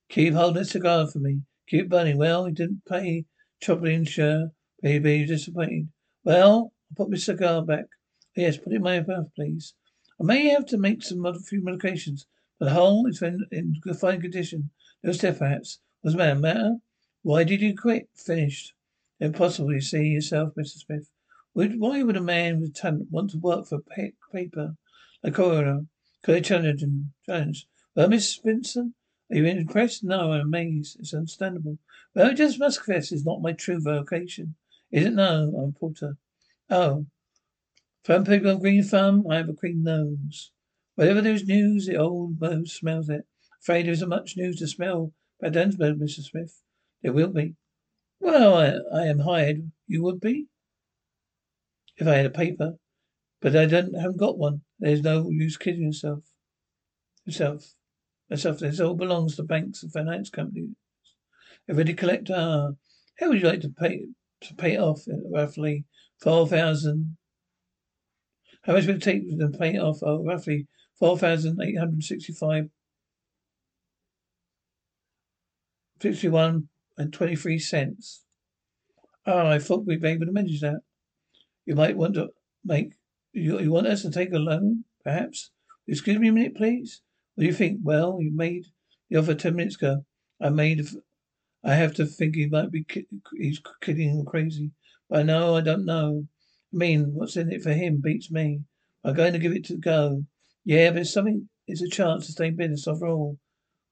keep 0.09 0.33
holding 0.33 0.63
a 0.63 0.65
cigar 0.65 1.07
for 1.07 1.19
me. 1.19 1.41
Keep 1.67 1.89
burning. 1.89 2.17
Well, 2.17 2.45
he 2.45 2.51
didn't 2.51 2.83
pay 2.87 3.25
troubling, 3.61 4.05
sure. 4.05 4.51
Maybe 4.83 5.15
you're 5.15 5.27
disappointed. 5.27 5.87
Well, 6.25 6.73
I'll 6.91 6.95
put 6.97 7.09
my 7.09 7.15
cigar 7.15 7.63
back. 7.63 7.85
Yes, 8.35 8.57
put 8.57 8.73
it 8.73 8.75
in 8.75 8.81
my 8.83 8.99
mouth, 8.99 9.33
please. 9.33 9.75
I 10.19 10.25
may 10.25 10.49
have 10.49 10.65
to 10.67 10.77
make 10.77 11.03
some 11.03 11.23
few 11.39 11.63
modifications. 11.63 12.27
But 12.59 12.65
the 12.65 12.71
hull 12.73 13.05
is 13.07 13.21
in, 13.21 13.45
in 13.49 13.75
fine 13.93 14.19
condition. 14.19 14.71
No 15.01 15.13
step 15.13 15.39
perhaps. 15.39 15.79
What's 16.01 16.15
the 16.15 16.17
matter? 16.17 16.39
Matter? 16.39 16.75
Why 17.21 17.45
did 17.45 17.61
you 17.61 17.77
quit? 17.77 18.09
Finished. 18.13 18.73
Impossible, 19.21 19.73
you 19.73 19.79
see 19.79 20.03
yourself, 20.03 20.53
Mr. 20.55 20.79
Smith. 20.79 21.09
Why 21.53 22.03
would 22.03 22.17
a 22.17 22.21
man 22.21 22.59
with 22.59 22.75
talent 22.75 23.09
want 23.09 23.29
to 23.31 23.37
work 23.37 23.67
for 23.67 23.75
a 23.75 24.11
paper 24.33 24.75
like 25.23 25.33
Courier? 25.33 25.85
Could 26.23 26.35
I 26.35 26.41
challenge 26.41 26.83
him? 26.83 27.13
Challenge. 27.25 27.67
Well, 27.95 28.09
Miss 28.09 28.35
Vincent, 28.35 28.95
are 29.31 29.37
you 29.37 29.45
impressed? 29.45 30.03
No, 30.03 30.33
I'm 30.33 30.41
amazed. 30.41 30.99
It's 30.99 31.13
understandable. 31.13 31.77
Well, 32.13 32.31
I 32.31 32.33
just 32.33 32.59
must 32.59 32.83
confess 32.83 33.13
it's 33.13 33.23
not 33.25 33.41
my 33.41 33.53
true 33.53 33.79
vocation. 33.79 34.55
Is 34.93 35.07
it? 35.07 35.13
No, 35.13 35.51
I'm 35.57 35.73
porter. 35.73 36.17
Oh. 36.69 37.07
From 38.03 38.25
people 38.25 38.51
of 38.51 38.61
green 38.61 38.83
thumb, 38.83 39.25
I 39.27 39.37
have 39.37 39.49
a 39.49 39.53
green 39.53 39.81
nose. 39.83 40.51
Wherever 40.93 41.19
there's 41.19 41.47
news, 41.47 41.87
the 41.87 41.95
old 41.95 42.39
nose 42.39 42.73
smells 42.73 43.09
it. 43.09 43.25
Afraid 43.59 43.87
there 43.87 43.93
isn't 43.93 44.07
much 44.07 44.37
news 44.37 44.57
to 44.57 44.67
smell 44.67 45.13
by 45.41 45.49
Dansburg, 45.49 45.99
Mr. 45.99 46.21
Smith. 46.21 46.61
There 47.01 47.11
will 47.11 47.29
be. 47.29 47.55
Well, 48.19 48.53
I, 48.53 49.01
I 49.01 49.07
am 49.07 49.19
hired. 49.19 49.71
You 49.87 50.03
would 50.03 50.19
be? 50.21 50.45
If 51.97 52.07
I 52.07 52.17
had 52.17 52.27
a 52.27 52.29
paper. 52.29 52.75
But 53.41 53.55
I 53.55 53.65
don't 53.65 53.95
haven't 53.95 54.19
got 54.19 54.37
one. 54.37 54.61
There's 54.79 55.01
no 55.01 55.27
use 55.31 55.57
kidding 55.57 55.81
yourself. 55.81 56.23
Yourself. 57.25 57.73
Yourself. 58.29 58.59
This 58.59 58.79
all 58.79 58.93
belongs 58.93 59.37
to 59.37 59.43
banks 59.43 59.81
and 59.81 59.91
finance 59.91 60.29
companies. 60.29 60.75
If 61.67 61.83
to 61.83 61.93
collect 61.93 62.29
ah, 62.29 62.71
how 63.19 63.29
would 63.29 63.41
you 63.41 63.47
like 63.47 63.61
to 63.61 63.69
pay 63.69 64.09
to 64.43 64.55
pay 64.55 64.77
off 64.77 65.01
roughly 65.31 65.85
four 66.21 66.47
thousand 66.47 67.17
how 68.63 68.73
much 68.73 68.85
would 68.85 68.97
it 68.97 69.03
take 69.03 69.27
to 69.27 69.49
pay 69.49 69.77
off? 69.77 69.99
Oh, 70.01 70.23
roughly 70.23 70.67
4,865 70.99 72.69
61 76.01 76.67
and 76.97 77.13
23 77.13 77.59
cents. 77.59 78.23
Oh, 79.25 79.47
I 79.47 79.59
thought 79.59 79.85
we'd 79.85 80.01
be 80.01 80.09
able 80.09 80.25
to 80.25 80.31
manage 80.33 80.59
that. 80.61 80.81
You 81.65 81.75
might 81.75 81.95
want 81.95 82.15
to 82.15 82.29
make, 82.65 82.93
you, 83.31 83.59
you 83.59 83.71
want 83.71 83.87
us 83.87 84.01
to 84.01 84.11
take 84.11 84.33
a 84.33 84.37
loan, 84.37 84.83
perhaps? 85.03 85.51
Excuse 85.87 86.19
me 86.19 86.27
a 86.27 86.33
minute, 86.33 86.55
please. 86.55 87.01
What 87.35 87.43
do 87.43 87.47
you 87.47 87.53
think? 87.53 87.79
Well, 87.83 88.17
you 88.21 88.31
made 88.33 88.65
the 89.09 89.17
offer 89.17 89.33
ten 89.33 89.55
minutes 89.55 89.75
ago. 89.75 90.05
I 90.41 90.49
made, 90.49 90.85
I 91.63 91.75
have 91.75 91.93
to 91.95 92.05
think 92.05 92.35
he 92.35 92.47
might 92.47 92.71
be, 92.71 92.85
he's 93.37 93.61
kidding 93.81 94.17
or 94.17 94.25
crazy. 94.25 94.71
But 95.09 95.19
I 95.19 95.23
know 95.23 95.55
I 95.55 95.61
don't 95.61 95.85
know. 95.85 96.27
I 96.73 96.77
mean, 96.77 97.13
what's 97.13 97.37
in 97.37 97.51
it 97.51 97.61
for 97.61 97.73
him 97.73 98.01
beats 98.03 98.31
me. 98.31 98.61
I'm 99.03 99.13
going 99.13 99.33
to 99.33 99.39
give 99.39 99.53
it 99.53 99.65
to 99.65 99.77
go. 99.77 100.25
Yeah, 100.65 100.91
but 100.91 101.01
it's 101.01 101.13
something, 101.13 101.49
it's 101.67 101.81
a 101.81 101.89
chance 101.89 102.25
to 102.25 102.31
stay 102.31 102.47
in 102.47 102.55
business 102.55 102.87
after 102.87 103.07
all. 103.07 103.37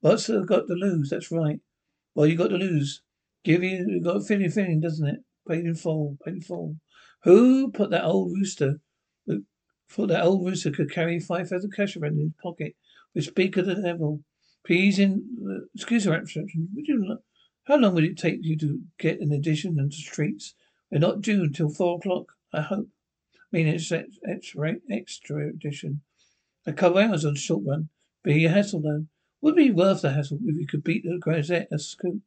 What's 0.02 0.30
uh, 0.30 0.40
got 0.40 0.68
to 0.68 0.74
lose? 0.74 1.10
That's 1.10 1.32
right. 1.32 1.60
Well, 2.16 2.26
you 2.26 2.38
got 2.38 2.50
to 2.50 2.58
lose. 2.58 3.02
Give 3.44 3.64
you, 3.64 3.86
you 3.88 4.04
got 4.04 4.18
a 4.18 4.22
feeling, 4.22 4.50
feeling, 4.50 4.80
doesn't 4.80 5.08
it? 5.08 5.20
Paid 5.48 5.66
in 5.66 5.76
full, 5.76 6.18
paid 6.24 6.36
in 6.36 6.42
full. 6.42 6.76
Who 7.24 7.72
put 7.72 7.92
that 7.92 8.04
old 8.04 8.32
rooster? 8.34 8.80
Thought 9.90 10.08
that 10.08 10.24
old 10.24 10.46
rooster 10.46 10.72
could 10.72 10.92
carry 10.92 11.20
five 11.20 11.52
cash 11.76 11.98
around 11.98 12.14
in 12.14 12.22
his 12.22 12.32
pocket. 12.42 12.76
We 13.14 13.22
speak 13.22 13.58
of 13.58 13.66
the 13.66 13.76
devil. 13.76 14.22
Please, 14.66 15.00
in 15.00 15.26
uh, 15.46 15.66
excuse 15.76 16.08
me, 16.08 16.14
would 16.14 16.88
you? 16.88 17.18
How 17.66 17.78
long 17.78 17.94
would 17.94 18.04
it 18.04 18.18
take 18.18 18.40
you 18.42 18.58
to 18.58 18.82
get 18.98 19.22
an 19.22 19.32
edition 19.32 19.80
into 19.80 19.96
streets? 19.96 20.56
We're 20.92 21.00
not 21.00 21.22
due 21.22 21.44
until 21.44 21.70
four 21.70 21.98
o'clock. 21.98 22.34
I 22.54 22.62
hope. 22.62 22.88
I 23.36 23.40
mean, 23.52 23.68
it's 23.68 23.92
extra, 23.92 24.76
extra 24.90 25.48
edition. 25.48 26.02
A 26.66 26.74
couple 26.74 27.00
hours 27.00 27.26
on 27.26 27.36
short 27.36 27.64
run. 27.66 27.90
Be 28.24 28.46
a 28.46 28.50
hassle 28.50 28.82
though. 28.82 29.06
Would 29.42 29.56
be 29.56 29.72
worth 29.72 30.02
the 30.02 30.12
hassle 30.12 30.40
if 30.46 30.56
you 30.60 30.68
could 30.68 30.84
beat 30.84 31.04
the 31.04 31.18
Gazette 31.20 31.68
a 31.72 31.80
scoop. 31.80 32.22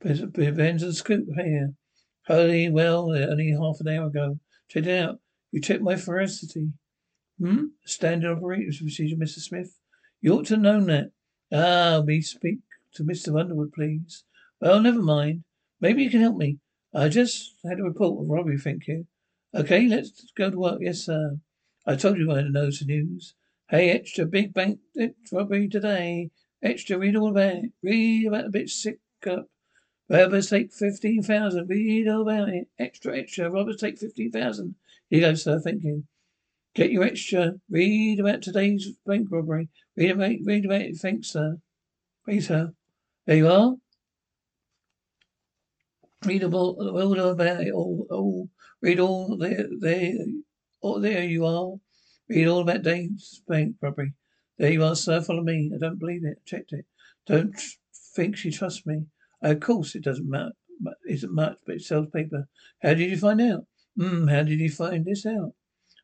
Ben's 0.00 0.82
and 0.82 0.94
Scoop 0.94 1.28
here. 1.36 1.74
Holy 2.26 2.68
well, 2.68 3.12
only 3.12 3.50
half 3.52 3.80
an 3.80 3.88
hour 3.88 4.06
ago. 4.06 4.38
Check 4.68 4.86
it 4.86 5.00
out. 5.00 5.20
You 5.52 5.60
checked 5.60 5.82
my 5.82 5.96
ferocity. 5.96 6.72
Hmm? 7.38 7.66
Standard 7.84 8.36
operating 8.36 8.72
procedure, 8.76 9.16
Mr. 9.16 9.38
Smith. 9.38 9.78
You 10.20 10.34
ought 10.34 10.46
to 10.46 10.56
known 10.56 10.86
that. 10.86 11.12
Ah, 11.52 12.02
we 12.04 12.20
speak 12.20 12.58
to 12.94 13.04
Mr. 13.04 13.38
Underwood, 13.38 13.72
please. 13.72 14.24
Well, 14.60 14.80
never 14.80 15.02
mind. 15.02 15.44
Maybe 15.80 16.02
you 16.02 16.10
can 16.10 16.20
help 16.20 16.36
me. 16.36 16.58
I 16.94 17.08
just 17.08 17.54
had 17.64 17.80
a 17.80 17.84
report 17.84 18.22
of 18.22 18.28
robbery, 18.28 18.58
thank 18.58 18.86
you. 18.86 19.06
Okay, 19.54 19.86
let's 19.88 20.30
go 20.36 20.50
to 20.50 20.58
work. 20.58 20.78
Yes, 20.80 21.06
sir. 21.06 21.38
I 21.86 21.96
told 21.96 22.18
you 22.18 22.30
I 22.30 22.42
know 22.42 22.70
some 22.70 22.88
news. 22.88 23.34
Hey, 23.68 23.90
extra 23.90 24.26
big 24.26 24.54
bank 24.54 24.78
robbery 25.32 25.68
today. 25.68 26.30
Extra, 26.62 26.98
read 26.98 27.16
all 27.16 27.30
about 27.30 27.54
it. 27.54 27.72
Read 27.82 28.26
about 28.26 28.52
the 28.52 28.58
bitch 28.58 28.70
sick 28.70 28.98
up. 29.26 29.48
Robbers 30.08 30.50
take 30.50 30.72
fifteen 30.72 31.22
thousand. 31.22 31.68
Read 31.68 32.06
all 32.06 32.22
about 32.22 32.50
it. 32.50 32.68
Extra, 32.78 33.18
extra. 33.18 33.50
Robbers 33.50 33.78
take 33.78 33.98
fifteen 33.98 34.30
thousand. 34.30 34.74
Here 35.08 35.20
you 35.20 35.26
go, 35.26 35.34
sir. 35.34 35.58
Thank 35.58 35.82
you. 35.82 36.04
Get 36.74 36.90
your 36.90 37.04
extra. 37.04 37.54
Read 37.68 38.20
about 38.20 38.42
today's 38.42 38.88
bank 39.06 39.28
robbery. 39.30 39.68
Read 39.96 40.10
about, 40.10 40.32
read 40.44 40.64
about 40.64 40.82
it. 40.82 40.96
Thanks, 40.98 41.28
sir. 41.28 41.58
Please, 42.24 42.48
sir. 42.48 42.72
There 43.26 43.36
you 43.36 43.48
are. 43.48 43.74
Read 46.24 46.44
all, 46.44 46.76
all 46.78 47.18
about 47.30 47.62
it. 47.62 47.72
All, 47.72 48.06
all. 48.10 48.48
Read 48.80 49.00
all 49.00 49.36
there. 49.36 49.66
There. 49.78 50.14
All 50.80 51.00
there 51.00 51.24
you 51.24 51.46
are. 51.46 51.74
Read 52.28 52.48
all 52.48 52.60
about 52.62 52.82
Dave's 52.82 53.42
bank 53.46 53.76
robbery. 53.80 54.14
There 54.58 54.72
you 54.72 54.84
are, 54.84 54.96
sir. 54.96 55.20
Follow 55.20 55.42
me. 55.42 55.70
I 55.74 55.78
don't 55.78 55.98
believe 55.98 56.24
it. 56.24 56.38
I 56.38 56.42
checked 56.44 56.72
it. 56.72 56.84
Don't 57.26 57.54
think 58.16 58.36
she 58.36 58.50
trusts 58.50 58.86
me. 58.86 59.06
Of 59.42 59.60
course, 59.60 59.94
it 59.94 60.04
doesn't 60.04 60.28
matter. 60.28 60.52
Isn't 61.08 61.34
much, 61.34 61.58
but 61.64 61.76
it 61.76 61.82
sells 61.82 62.08
paper. 62.12 62.48
How 62.82 62.94
did 62.94 63.10
you 63.10 63.16
find 63.16 63.40
out? 63.40 63.66
Hmm. 63.96 64.26
How 64.26 64.42
did 64.42 64.58
you 64.58 64.70
find 64.70 65.04
this 65.04 65.26
out? 65.26 65.52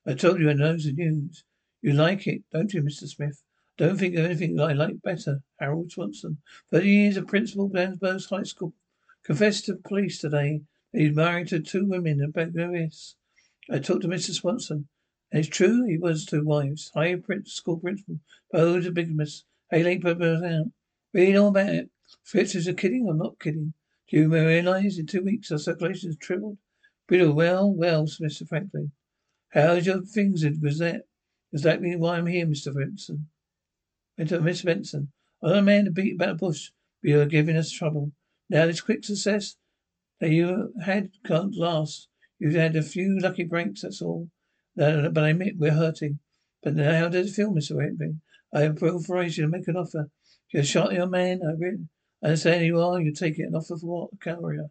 I 0.06 0.14
told 0.14 0.40
you 0.40 0.50
I 0.50 0.52
know 0.52 0.76
the 0.76 0.92
news. 0.92 1.44
You 1.82 1.92
like 1.94 2.26
it, 2.26 2.42
don't 2.52 2.72
you, 2.72 2.82
Mr. 2.82 3.08
Smith? 3.08 3.42
Don't 3.78 3.96
think 3.96 4.16
of 4.16 4.24
anything 4.24 4.58
I 4.58 4.72
like 4.72 5.02
better. 5.02 5.40
Harold 5.60 5.92
Swanson, 5.92 6.38
thirty 6.68 6.90
years 6.90 7.16
of 7.16 7.28
principal, 7.28 7.70
Blandesburg 7.70 8.28
High 8.28 8.42
School, 8.42 8.74
confessed 9.22 9.66
to 9.66 9.76
police 9.76 10.18
today 10.18 10.62
that 10.92 11.00
he's 11.00 11.14
married 11.14 11.46
to 11.48 11.60
two 11.60 11.86
women 11.86 12.20
in 12.20 12.32
Bangladesh. 12.32 13.14
I 13.70 13.78
talked 13.78 14.02
to 14.02 14.08
Mr. 14.08 14.32
Swanson, 14.32 14.88
and 15.30 15.38
it's 15.38 15.48
true 15.48 15.84
he 15.84 15.96
was 15.96 16.26
two 16.26 16.44
wives. 16.44 16.90
High 16.92 17.20
school 17.44 17.78
principal, 17.78 18.18
both 18.50 18.84
a 18.84 18.90
bigamist. 18.90 19.44
Haley 19.70 19.98
put 19.98 20.20
out. 20.20 20.72
Read 21.14 21.36
all 21.36 21.48
about 21.48 21.68
it. 21.68 21.90
Fritz 22.24 22.56
is 22.56 22.66
a 22.66 22.74
kidding 22.74 23.06
or 23.06 23.14
not 23.14 23.38
kidding? 23.38 23.74
Do 24.10 24.16
you 24.16 24.28
realize 24.28 24.98
in 24.98 25.06
two 25.06 25.22
weeks 25.22 25.52
our 25.52 25.58
circulation 25.58 26.08
has 26.08 26.16
tripled? 26.16 26.58
Brittle, 27.06 27.32
well, 27.32 27.72
well, 27.72 28.06
Mr. 28.06 28.48
Franklin. 28.48 28.90
How's 29.50 29.86
your 29.86 30.02
things 30.02 30.42
in 30.42 30.60
Gazette? 30.60 31.02
Exactly 31.52 31.94
why 31.94 32.16
I'm 32.16 32.26
here, 32.26 32.44
Mr. 32.44 32.74
Benson. 34.18 34.42
Mr. 34.42 34.64
Benson. 34.66 35.12
Other 35.42 35.62
men 35.62 35.86
to 35.86 35.90
beat 35.90 36.16
about 36.16 36.38
the 36.38 36.46
bush, 36.46 36.70
but 37.02 37.10
you 37.10 37.20
are 37.20 37.26
giving 37.26 37.56
us 37.56 37.70
trouble. 37.70 38.12
Now 38.50 38.66
this 38.66 38.80
quick 38.80 39.04
success 39.04 39.56
that 40.20 40.30
you 40.30 40.74
had 40.84 41.10
can't 41.24 41.54
last. 41.54 42.08
You've 42.38 42.54
had 42.54 42.76
a 42.76 42.82
few 42.82 43.18
lucky 43.18 43.44
breaks, 43.44 43.82
that's 43.82 44.02
all. 44.02 44.28
But 44.76 45.16
I 45.16 45.30
admit 45.30 45.54
we're 45.58 45.72
hurting. 45.72 46.18
But 46.62 46.74
now 46.74 46.92
how 46.98 47.08
does 47.08 47.30
it 47.30 47.34
feel, 47.34 47.52
Mr. 47.52 47.76
Franklin? 47.76 48.20
I 48.52 48.60
have 48.60 48.82
you 48.82 49.00
to 49.00 49.48
make 49.48 49.68
an 49.68 49.76
offer. 49.76 50.10
You 50.52 50.62
shot 50.62 50.92
your 50.92 51.06
man, 51.06 51.40
I 51.46 51.52
really 51.58 51.88
I 52.22 52.26
understand 52.26 52.64
you 52.64 52.80
are. 52.80 53.00
You 53.00 53.12
take 53.12 53.38
it 53.38 53.44
an 53.44 53.54
offer 53.54 53.76
for 53.76 53.86
what? 53.86 54.10
A 54.12 54.16
carrier. 54.16 54.70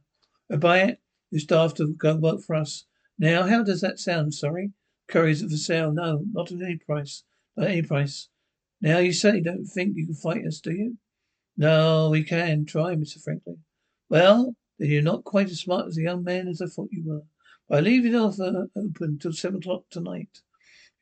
I 0.51 0.57
buy 0.57 0.79
it. 0.79 1.01
You 1.31 1.39
staff 1.39 1.73
to 1.75 1.93
go 1.93 2.15
work 2.15 2.41
for 2.41 2.55
us. 2.55 2.85
Now, 3.17 3.47
how 3.47 3.63
does 3.63 3.81
that 3.81 3.99
sound? 3.99 4.33
Sorry, 4.33 4.71
couriers 5.07 5.41
for 5.41 5.49
sale? 5.49 5.91
No, 5.91 6.23
not 6.31 6.51
at 6.51 6.61
any 6.61 6.77
price. 6.77 7.23
Not 7.55 7.67
at 7.67 7.71
any 7.71 7.81
price. 7.83 8.29
Now 8.81 8.99
you 8.99 9.11
certainly 9.11 9.43
don't 9.43 9.65
think 9.65 9.95
you 9.95 10.05
can 10.05 10.15
fight 10.15 10.45
us, 10.45 10.59
do 10.59 10.71
you? 10.71 10.97
No, 11.57 12.09
we 12.09 12.23
can 12.23 12.65
try, 12.65 12.95
Mr. 12.95 13.21
Franklin. 13.21 13.63
Well, 14.09 14.55
then 14.77 14.89
you're 14.89 15.01
not 15.01 15.23
quite 15.23 15.49
as 15.49 15.61
smart 15.61 15.87
as 15.87 15.97
a 15.97 16.03
young 16.03 16.23
man 16.23 16.47
as 16.47 16.61
I 16.61 16.67
thought 16.67 16.89
you 16.91 17.03
were. 17.05 17.23
But 17.67 17.79
I 17.79 17.81
leave 17.81 18.03
the 18.03 18.17
offer 18.17 18.69
uh, 18.75 18.79
open 18.79 19.17
till 19.19 19.33
seven 19.33 19.57
o'clock 19.57 19.83
tonight. 19.89 20.29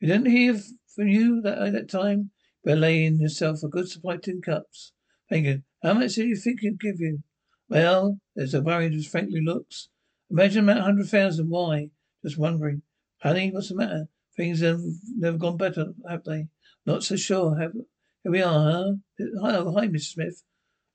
you 0.00 0.08
didn't 0.08 0.30
hear 0.30 0.58
from 0.94 1.08
you 1.08 1.40
that 1.42 1.58
at 1.58 1.72
that 1.74 1.90
time, 1.90 2.30
better 2.64 2.80
lay 2.80 3.06
yourself 3.06 3.62
a 3.62 3.68
good 3.68 3.88
supply 3.88 4.14
of 4.14 4.22
tin 4.22 4.40
cups. 4.40 4.92
Thank 5.28 5.46
you. 5.46 5.62
How 5.82 5.94
much 5.94 6.14
do 6.14 6.26
you 6.26 6.36
think 6.36 6.60
he'll 6.60 6.74
give 6.74 6.98
you? 6.98 7.22
Well, 7.68 8.18
there's 8.34 8.54
a 8.54 8.62
worried 8.62 8.94
as 8.94 9.06
frankly 9.06 9.40
looks. 9.42 9.88
Imagine 10.30 10.64
about 10.64 10.78
a 10.78 10.82
hundred 10.82 11.08
thousand. 11.08 11.50
Why? 11.50 11.90
Just 12.24 12.38
wondering. 12.38 12.82
Honey, 13.22 13.50
what's 13.50 13.68
the 13.68 13.76
matter? 13.76 14.08
Things 14.36 14.60
have 14.60 14.80
never 15.16 15.38
gone 15.38 15.56
better, 15.56 15.92
have 16.08 16.24
they? 16.24 16.48
Not 16.86 17.02
so 17.02 17.16
sure. 17.16 17.58
Have 17.58 17.72
here 18.22 18.32
we 18.32 18.42
are, 18.42 18.72
huh? 18.72 18.92
Hi, 19.42 19.56
oh, 19.56 19.72
hi, 19.72 19.88
Mr. 19.88 20.12
Smith. 20.12 20.42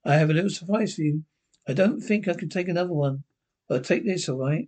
I 0.05 0.15
have 0.15 0.29
a 0.29 0.33
little 0.33 0.49
surprise 0.49 0.95
for 0.95 1.01
you. 1.01 1.23
I 1.67 1.73
don't 1.73 1.99
think 1.99 2.27
I 2.27 2.33
can 2.33 2.49
take 2.49 2.67
another 2.67 2.93
one, 2.93 3.23
I'll 3.69 3.81
take 3.81 4.05
this, 4.05 4.27
all 4.27 4.39
right? 4.39 4.67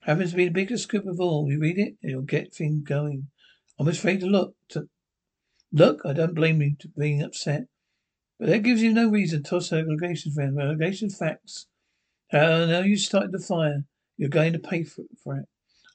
Happens 0.00 0.30
to 0.30 0.36
be 0.36 0.46
the 0.46 0.50
biggest 0.50 0.84
scoop 0.84 1.06
of 1.06 1.20
all. 1.20 1.50
You 1.50 1.60
read 1.60 1.78
it, 1.78 1.96
and 2.02 2.10
you'll 2.10 2.22
get 2.22 2.54
things 2.54 2.82
going. 2.82 3.28
I'm 3.78 3.88
afraid 3.88 4.20
to 4.20 4.26
look. 4.26 4.54
To 4.70 4.88
look, 5.70 6.00
I 6.04 6.14
don't 6.14 6.34
blame 6.34 6.62
you 6.62 6.76
for 6.80 6.88
being 6.98 7.22
upset, 7.22 7.64
but 8.38 8.48
that 8.48 8.62
gives 8.62 8.82
you 8.82 8.92
no 8.92 9.08
reason 9.08 9.42
to 9.42 9.50
toss 9.50 9.72
allegations 9.72 10.38
around. 10.38 10.60
Allegation 10.60 11.10
facts. 11.10 11.66
How 12.30 12.66
now 12.66 12.80
you 12.80 12.96
started 12.96 13.32
the 13.32 13.38
fire. 13.38 13.84
You're 14.16 14.28
going 14.28 14.52
to 14.52 14.58
pay 14.58 14.84
for, 14.84 15.04
for 15.22 15.36
it. 15.36 15.46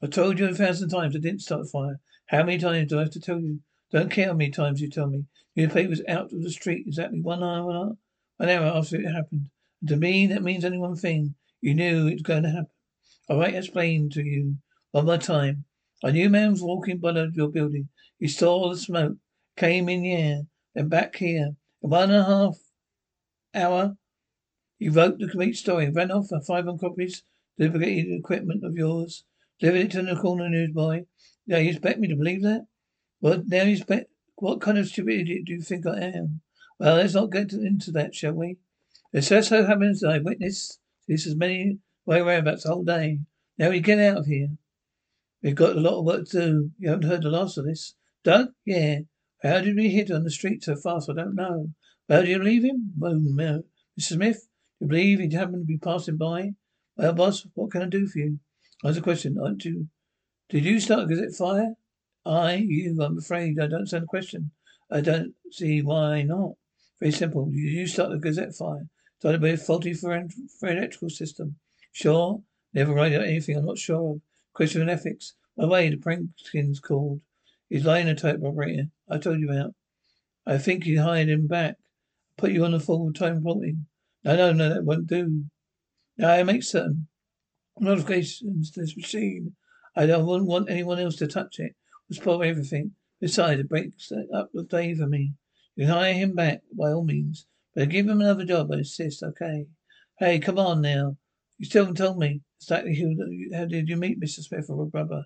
I 0.02 0.08
told 0.08 0.40
you 0.40 0.48
a 0.48 0.54
thousand 0.54 0.90
times 0.90 1.16
I 1.16 1.20
didn't 1.20 1.42
start 1.42 1.64
the 1.64 1.70
fire. 1.70 2.00
How 2.28 2.44
many 2.44 2.58
times 2.58 2.90
do 2.90 2.98
I 2.98 3.02
have 3.02 3.12
to 3.12 3.20
tell 3.20 3.40
you? 3.40 3.60
Don't 3.92 4.12
care 4.12 4.28
how 4.28 4.34
many 4.34 4.50
times 4.50 4.82
you 4.82 4.90
tell 4.90 5.08
me. 5.08 5.26
The 5.56 5.68
paper 5.68 5.90
was 5.90 6.02
out 6.08 6.34
of 6.34 6.42
the 6.42 6.50
street 6.50 6.86
exactly 6.88 7.22
one 7.22 7.44
hour, 7.44 7.94
one 8.38 8.50
hour 8.50 8.66
after 8.66 8.96
it 8.96 9.06
happened. 9.06 9.50
And 9.82 9.90
to 9.90 9.96
me, 9.96 10.28
that 10.28 10.42
means 10.42 10.66
only 10.66 10.80
one 10.80 10.96
thing. 10.96 11.36
You 11.62 11.76
knew 11.76 12.08
it 12.08 12.14
was 12.14 12.22
going 12.24 12.44
to 12.44 12.50
happen. 12.50 12.68
All 13.30 13.40
right, 13.40 13.54
explain 13.54 14.10
to 14.12 14.24
you 14.24 14.58
one 14.92 15.06
more 15.06 15.18
time. 15.18 15.66
I 16.04 16.12
knew 16.12 16.30
man 16.30 16.52
was 16.52 16.62
walking 16.62 16.98
by 16.98 17.12
your 17.34 17.50
building. 17.50 17.90
He 18.20 18.28
saw 18.28 18.70
the 18.70 18.78
smoke, 18.78 19.18
came 19.56 19.88
in 19.88 20.02
the 20.02 20.14
air, 20.14 20.42
then 20.74 20.90
back 20.90 21.16
here. 21.16 21.56
One 21.84 22.12
and 22.12 22.22
a 22.22 22.24
half 22.24 22.58
hour, 23.54 23.98
he 24.80 24.88
wrote 24.88 25.20
the 25.20 25.28
complete 25.28 25.58
story, 25.58 25.90
ran 25.90 26.12
off 26.12 26.30
for 26.30 26.40
five 26.40 26.64
hundred 26.64 26.80
copies, 26.80 27.24
duplicated 27.60 28.06
the 28.06 28.18
equipment 28.20 28.64
of 28.64 28.78
yours, 28.78 29.26
delivered 29.60 29.82
it 29.82 29.92
to 29.92 30.02
the 30.02 30.16
corner 30.16 30.48
newsboy. 30.48 31.04
Now 31.46 31.58
you 31.58 31.72
expect 31.72 32.00
me 32.00 32.08
to 32.08 32.16
believe 32.16 32.42
that? 32.44 32.68
Well, 33.20 33.44
now 33.46 33.64
you 33.64 33.74
expect, 33.74 34.10
what 34.36 34.62
kind 34.62 34.78
of 34.78 34.88
stupid 34.88 35.20
idiot 35.20 35.44
do 35.46 35.52
you 35.52 35.62
think 35.62 35.86
I 35.86 36.00
am? 36.00 36.40
Well, 36.80 36.96
let's 36.96 37.16
not 37.16 37.34
get 37.34 37.52
into 37.52 37.92
that, 37.92 38.16
shall 38.16 38.32
we? 38.32 38.60
It 39.12 39.22
just 39.22 39.50
so 39.50 39.66
happens 39.66 40.06
I 40.06 40.20
witnessed 40.20 40.80
this 41.10 41.28
as 41.28 41.36
many 41.36 41.80
way 42.06 42.20
the 42.22 42.62
whole 42.66 42.86
day. 42.86 43.20
Now 43.58 43.72
we 43.72 43.82
get 43.82 44.00
out 44.00 44.20
of 44.20 44.26
here. 44.28 44.48
We've 45.42 45.54
got 45.54 45.76
a 45.76 45.82
lot 45.82 46.00
of 46.00 46.06
work 46.06 46.30
to 46.30 46.40
do. 46.40 46.72
You 46.80 46.92
haven't 46.92 47.10
heard 47.10 47.24
the 47.24 47.30
last 47.30 47.58
of 47.58 47.66
this. 47.66 47.94
Doug? 48.24 48.52
Yeah. 48.64 49.00
How 49.44 49.60
did 49.60 49.76
we 49.76 49.90
hit 49.90 50.10
on 50.10 50.24
the 50.24 50.32
street 50.32 50.64
so 50.64 50.76
fast? 50.78 51.10
I 51.10 51.14
don't 51.14 51.36
know. 51.36 51.74
Well, 52.08 52.24
do 52.24 52.30
you 52.30 52.38
believe 52.38 52.64
him? 52.64 52.94
Well, 52.98 53.20
no. 53.20 53.64
Mr. 54.00 54.14
Smith, 54.14 54.48
do 54.80 54.86
you 54.86 54.88
believe 54.88 55.20
he 55.20 55.36
happened 55.36 55.64
to 55.64 55.66
be 55.66 55.78
passing 55.78 56.18
by? 56.18 56.52
Well, 56.96 57.14
boss, 57.14 57.46
what 57.54 57.72
can 57.72 57.82
I 57.82 57.88
do 57.88 58.08
for 58.08 58.20
you? 58.20 58.40
That's 58.84 58.98
a 58.98 59.02
question. 59.02 59.38
Aren't 59.38 59.66
you? 59.66 59.88
Did 60.50 60.64
you 60.64 60.80
start 60.80 61.04
a 61.04 61.08
Gazette 61.08 61.36
fire? 61.36 61.74
I, 62.26 62.56
you, 62.56 63.02
I'm 63.02 63.18
afraid 63.18 63.60
I 63.60 63.68
don't 63.68 63.88
stand 63.88 64.04
a 64.04 64.08
question. 64.08 64.52
I 64.90 65.02
don't 65.02 65.34
see 65.52 65.82
why 65.82 66.22
not. 66.22 66.54
Very 67.00 67.12
simple. 67.12 67.50
You, 67.52 67.68
you 67.68 67.88
start 67.88 68.14
a 68.14 68.20
Gazette 68.20 68.56
fire. 68.56 68.88
Started 69.20 69.42
by 69.42 69.50
a 69.50 69.58
faulty 69.58 69.94
for, 69.94 70.26
for 70.60 70.70
electrical 70.70 71.10
system. 71.10 71.56
Sure. 71.92 72.42
Never 72.74 72.94
write 72.94 73.12
anything 73.14 73.58
I'm 73.58 73.66
not 73.66 73.78
sure 73.78 74.16
of. 74.16 74.22
Question 74.54 74.84
of 74.84 74.90
ethics. 74.90 75.34
By 75.58 75.66
the 75.66 75.70
way, 75.70 75.90
the 75.90 75.98
Prankin's 75.98 76.80
called. 76.80 77.22
He's 77.74 77.86
linotype 77.86 78.40
operator 78.44 78.84
I 79.10 79.18
told 79.18 79.40
you 79.40 79.50
about. 79.50 79.74
I 80.46 80.60
think 80.60 80.86
you 80.86 81.02
hired 81.02 81.28
him 81.28 81.48
back. 81.48 81.78
Put 82.38 82.52
you 82.52 82.64
on 82.66 82.74
the 82.74 82.80
full 82.80 83.12
time 83.12 83.38
reporting. 83.38 83.88
No, 84.24 84.36
no, 84.36 84.54
no, 84.54 84.70
that 84.70 84.84
won't 84.84 85.08
do. 85.08 85.46
Now 86.16 86.34
I 86.34 86.44
make 86.44 86.62
certain 86.62 87.08
modifications 87.80 88.70
to 88.70 88.82
this 88.82 88.96
machine. 88.96 89.56
I 89.96 90.06
don't 90.06 90.46
want 90.46 90.70
anyone 90.70 91.00
else 91.00 91.16
to 91.16 91.26
touch 91.26 91.58
it. 91.58 91.74
Will 92.08 92.16
spoil 92.16 92.44
everything. 92.44 92.92
Besides, 93.20 93.62
it 93.62 93.70
breaks 93.70 94.12
up 94.36 94.52
the 94.54 94.66
day 94.66 94.94
for 94.94 95.08
me. 95.08 95.34
You 95.76 95.88
can 95.88 95.96
hire 95.96 96.14
him 96.14 96.36
back 96.36 96.62
by 96.78 96.92
all 96.92 97.04
means, 97.04 97.48
but 97.74 97.90
give 97.90 98.08
him 98.08 98.22
another 98.22 98.46
job. 98.46 98.72
I 98.72 98.78
insist. 98.78 99.24
Okay. 99.24 99.66
Hey, 100.20 100.38
come 100.38 100.60
on 100.60 100.82
now. 100.82 101.18
You 101.58 101.66
still 101.66 101.86
haven't 101.86 101.98
told 101.98 102.20
me 102.20 102.42
exactly 102.62 102.96
who, 102.96 103.18
how 103.58 103.66
did 103.66 103.90
you 103.90 103.98
meet 103.98 104.22
Mr. 104.22 104.42
Smith 104.42 104.70
or 104.70 104.86
her 104.86 104.92
brother? 104.92 105.24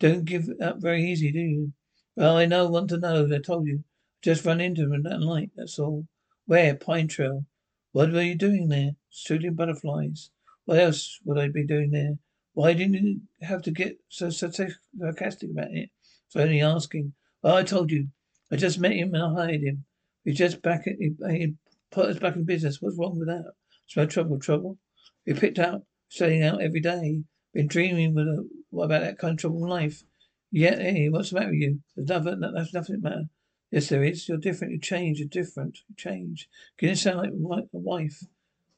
Don't 0.00 0.24
give 0.24 0.48
up 0.62 0.80
very 0.80 1.04
easy, 1.04 1.30
do 1.30 1.38
you? 1.38 1.72
Well, 2.16 2.36
I 2.36 2.46
know, 2.46 2.68
want 2.68 2.90
to 2.90 2.98
know. 2.98 3.28
I 3.32 3.38
told 3.38 3.66
you. 3.66 3.84
Just 4.22 4.44
run 4.44 4.60
into 4.60 4.92
him 4.92 5.02
that 5.02 5.18
night, 5.18 5.50
that's 5.56 5.78
all. 5.78 6.06
Where? 6.46 6.74
Pine 6.76 7.08
Trail. 7.08 7.44
What 7.92 8.12
were 8.12 8.22
you 8.22 8.36
doing 8.36 8.68
there? 8.68 8.92
Shooting 9.10 9.54
butterflies. 9.54 10.30
What 10.64 10.78
else 10.78 11.18
would 11.24 11.38
I 11.38 11.48
be 11.48 11.66
doing 11.66 11.90
there? 11.90 12.18
Why 12.54 12.74
didn't 12.74 12.94
you 12.94 13.20
have 13.40 13.62
to 13.62 13.70
get 13.70 13.98
so 14.08 14.30
sarcastic 14.30 15.50
about 15.50 15.72
it? 15.72 15.90
It's 16.26 16.36
only 16.36 16.60
asking. 16.60 17.14
Well, 17.42 17.56
I 17.56 17.64
told 17.64 17.90
you. 17.90 18.08
I 18.50 18.56
just 18.56 18.78
met 18.78 18.92
him 18.92 19.14
and 19.14 19.22
I 19.22 19.44
hired 19.44 19.62
him. 19.62 19.84
We 20.24 20.32
just 20.32 20.62
back. 20.62 20.84
He, 20.84 21.54
put 21.90 22.06
us 22.06 22.18
back 22.18 22.36
in 22.36 22.44
business. 22.44 22.80
What's 22.80 22.98
wrong 22.98 23.18
with 23.18 23.28
that? 23.28 23.52
It's 23.86 23.96
no 23.96 24.06
trouble. 24.06 24.38
Trouble. 24.38 24.78
We 25.26 25.34
picked 25.34 25.58
out, 25.58 25.82
staying 26.08 26.42
out 26.44 26.62
every 26.62 26.80
day. 26.80 27.24
Been 27.54 27.66
dreaming 27.66 28.14
with 28.14 28.26
a, 28.26 28.48
what 28.70 28.84
about 28.84 29.02
that 29.02 29.18
kind 29.18 29.32
of 29.32 29.38
trouble 29.38 29.64
in 29.64 29.70
life? 29.70 30.04
Yeah, 30.54 30.76
hey, 30.76 31.08
what's 31.08 31.30
the 31.30 31.36
matter 31.36 31.50
with 31.50 31.60
you? 31.60 31.80
There's 31.96 32.08
nothing. 32.08 32.40
That's 32.40 32.74
nothing 32.74 33.00
matter. 33.00 33.24
Yes, 33.70 33.88
there 33.88 34.04
is. 34.04 34.28
You're 34.28 34.36
different. 34.36 34.74
You 34.74 34.80
change. 34.80 35.18
You're 35.18 35.28
different. 35.28 35.78
You 35.88 35.94
change. 35.96 36.46
Can 36.76 36.90
you 36.90 36.94
sound 36.94 37.18
like 37.18 37.30
a 37.30 37.78
wife? 37.78 38.22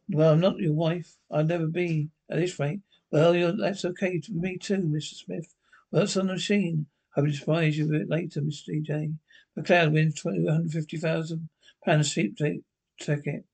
Well, 0.08 0.32
I'm 0.34 0.40
not 0.40 0.58
your 0.58 0.72
wife. 0.72 1.16
I'll 1.32 1.44
never 1.44 1.66
be 1.66 2.10
at 2.30 2.38
this 2.38 2.60
rate. 2.60 2.80
Well, 3.10 3.34
you're, 3.34 3.56
that's 3.56 3.84
okay 3.84 4.20
to 4.20 4.32
me 4.32 4.56
too, 4.56 4.78
Mr. 4.78 5.14
Smith. 5.14 5.52
Well, 5.90 6.02
that's 6.02 6.16
on 6.16 6.28
the 6.28 6.34
machine. 6.34 6.86
I 7.16 7.22
will 7.22 7.32
surprise 7.32 7.76
you 7.76 7.86
a 7.86 7.98
bit 7.98 8.08
later, 8.08 8.40
Mr. 8.40 8.68
DJ. 8.68 9.16
McLeod 9.58 9.92
wins 9.92 10.14
two 10.14 10.46
hundred 10.48 10.70
fifty 10.70 10.96
thousand 10.96 11.48
pounds 11.84 12.12
sweep 12.12 12.36
ticket. 12.36 13.44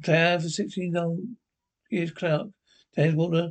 McLeod 0.00 0.42
for 0.42 0.48
sixteen 0.48 1.36
years 1.90 2.10
clerk. 2.10 2.48
James 2.94 3.14
Water 3.14 3.50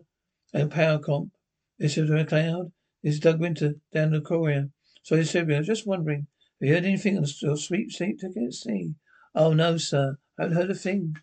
and 0.52 0.72
Power 0.72 0.98
Comp. 0.98 1.32
This 1.78 1.96
is 1.98 2.10
McLeod. 2.10 2.72
This 3.06 3.14
is 3.14 3.20
Doug 3.20 3.40
Winter 3.40 3.76
down 3.94 4.14
the 4.14 4.20
courier. 4.20 4.72
So 5.04 5.14
is 5.14 5.30
Sylvia. 5.30 5.62
Just 5.62 5.86
wondering. 5.86 6.26
Have 6.60 6.68
you 6.68 6.74
heard 6.74 6.86
anything 6.86 7.16
on 7.20 7.26
your 7.40 7.56
sweepstake 7.56 8.18
ticket? 8.18 8.52
See? 8.52 8.96
Oh 9.36 9.54
no, 9.54 9.78
sir. 9.78 10.18
I 10.40 10.42
haven't 10.42 10.58
heard 10.58 10.72
a 10.72 10.74
thing. 10.74 11.16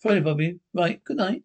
Friday, 0.00 0.22
Bobby. 0.22 0.58
Right. 0.74 1.04
Good 1.04 1.18
night. 1.18 1.44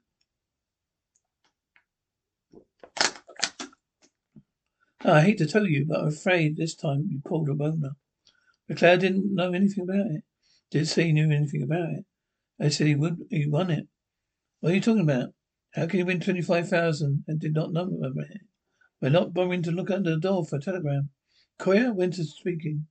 I 5.03 5.21
hate 5.21 5.37
to 5.37 5.45
tell 5.45 5.67
you, 5.67 5.85
but 5.87 5.99
I'm 5.99 6.07
afraid 6.07 6.57
this 6.57 6.73
time 6.73 7.05
you 7.11 7.21
pulled 7.23 7.49
a 7.49 7.53
boner. 7.53 7.91
McLeod 8.67 9.01
didn't 9.01 9.35
know 9.35 9.53
anything 9.53 9.83
about 9.83 10.07
it. 10.07 10.23
Didn't 10.71 10.87
say 10.87 11.03
he 11.03 11.11
knew 11.11 11.31
anything 11.31 11.61
about 11.61 11.89
it. 11.89 12.05
I 12.59 12.69
said 12.69 12.87
he 12.87 12.95
would. 12.95 13.19
He 13.29 13.47
won 13.47 13.69
it. 13.69 13.87
What 14.61 14.71
are 14.71 14.75
you 14.75 14.81
talking 14.81 15.01
about? 15.01 15.29
How 15.75 15.85
can 15.85 15.99
you 15.99 16.07
win 16.07 16.21
twenty-five 16.21 16.67
thousand 16.67 17.23
and 17.27 17.39
did 17.39 17.53
not 17.53 17.71
know 17.71 17.83
about 17.83 18.31
it? 18.31 18.41
We're 19.01 19.09
not 19.09 19.33
bothering 19.33 19.63
to 19.63 19.71
look 19.71 19.91
under 19.91 20.11
the 20.11 20.19
door 20.19 20.45
for 20.45 20.57
a 20.57 20.61
telegram. 20.61 21.09
Courier 21.59 21.93
Winter 21.93 22.23
speaking. 22.23 22.87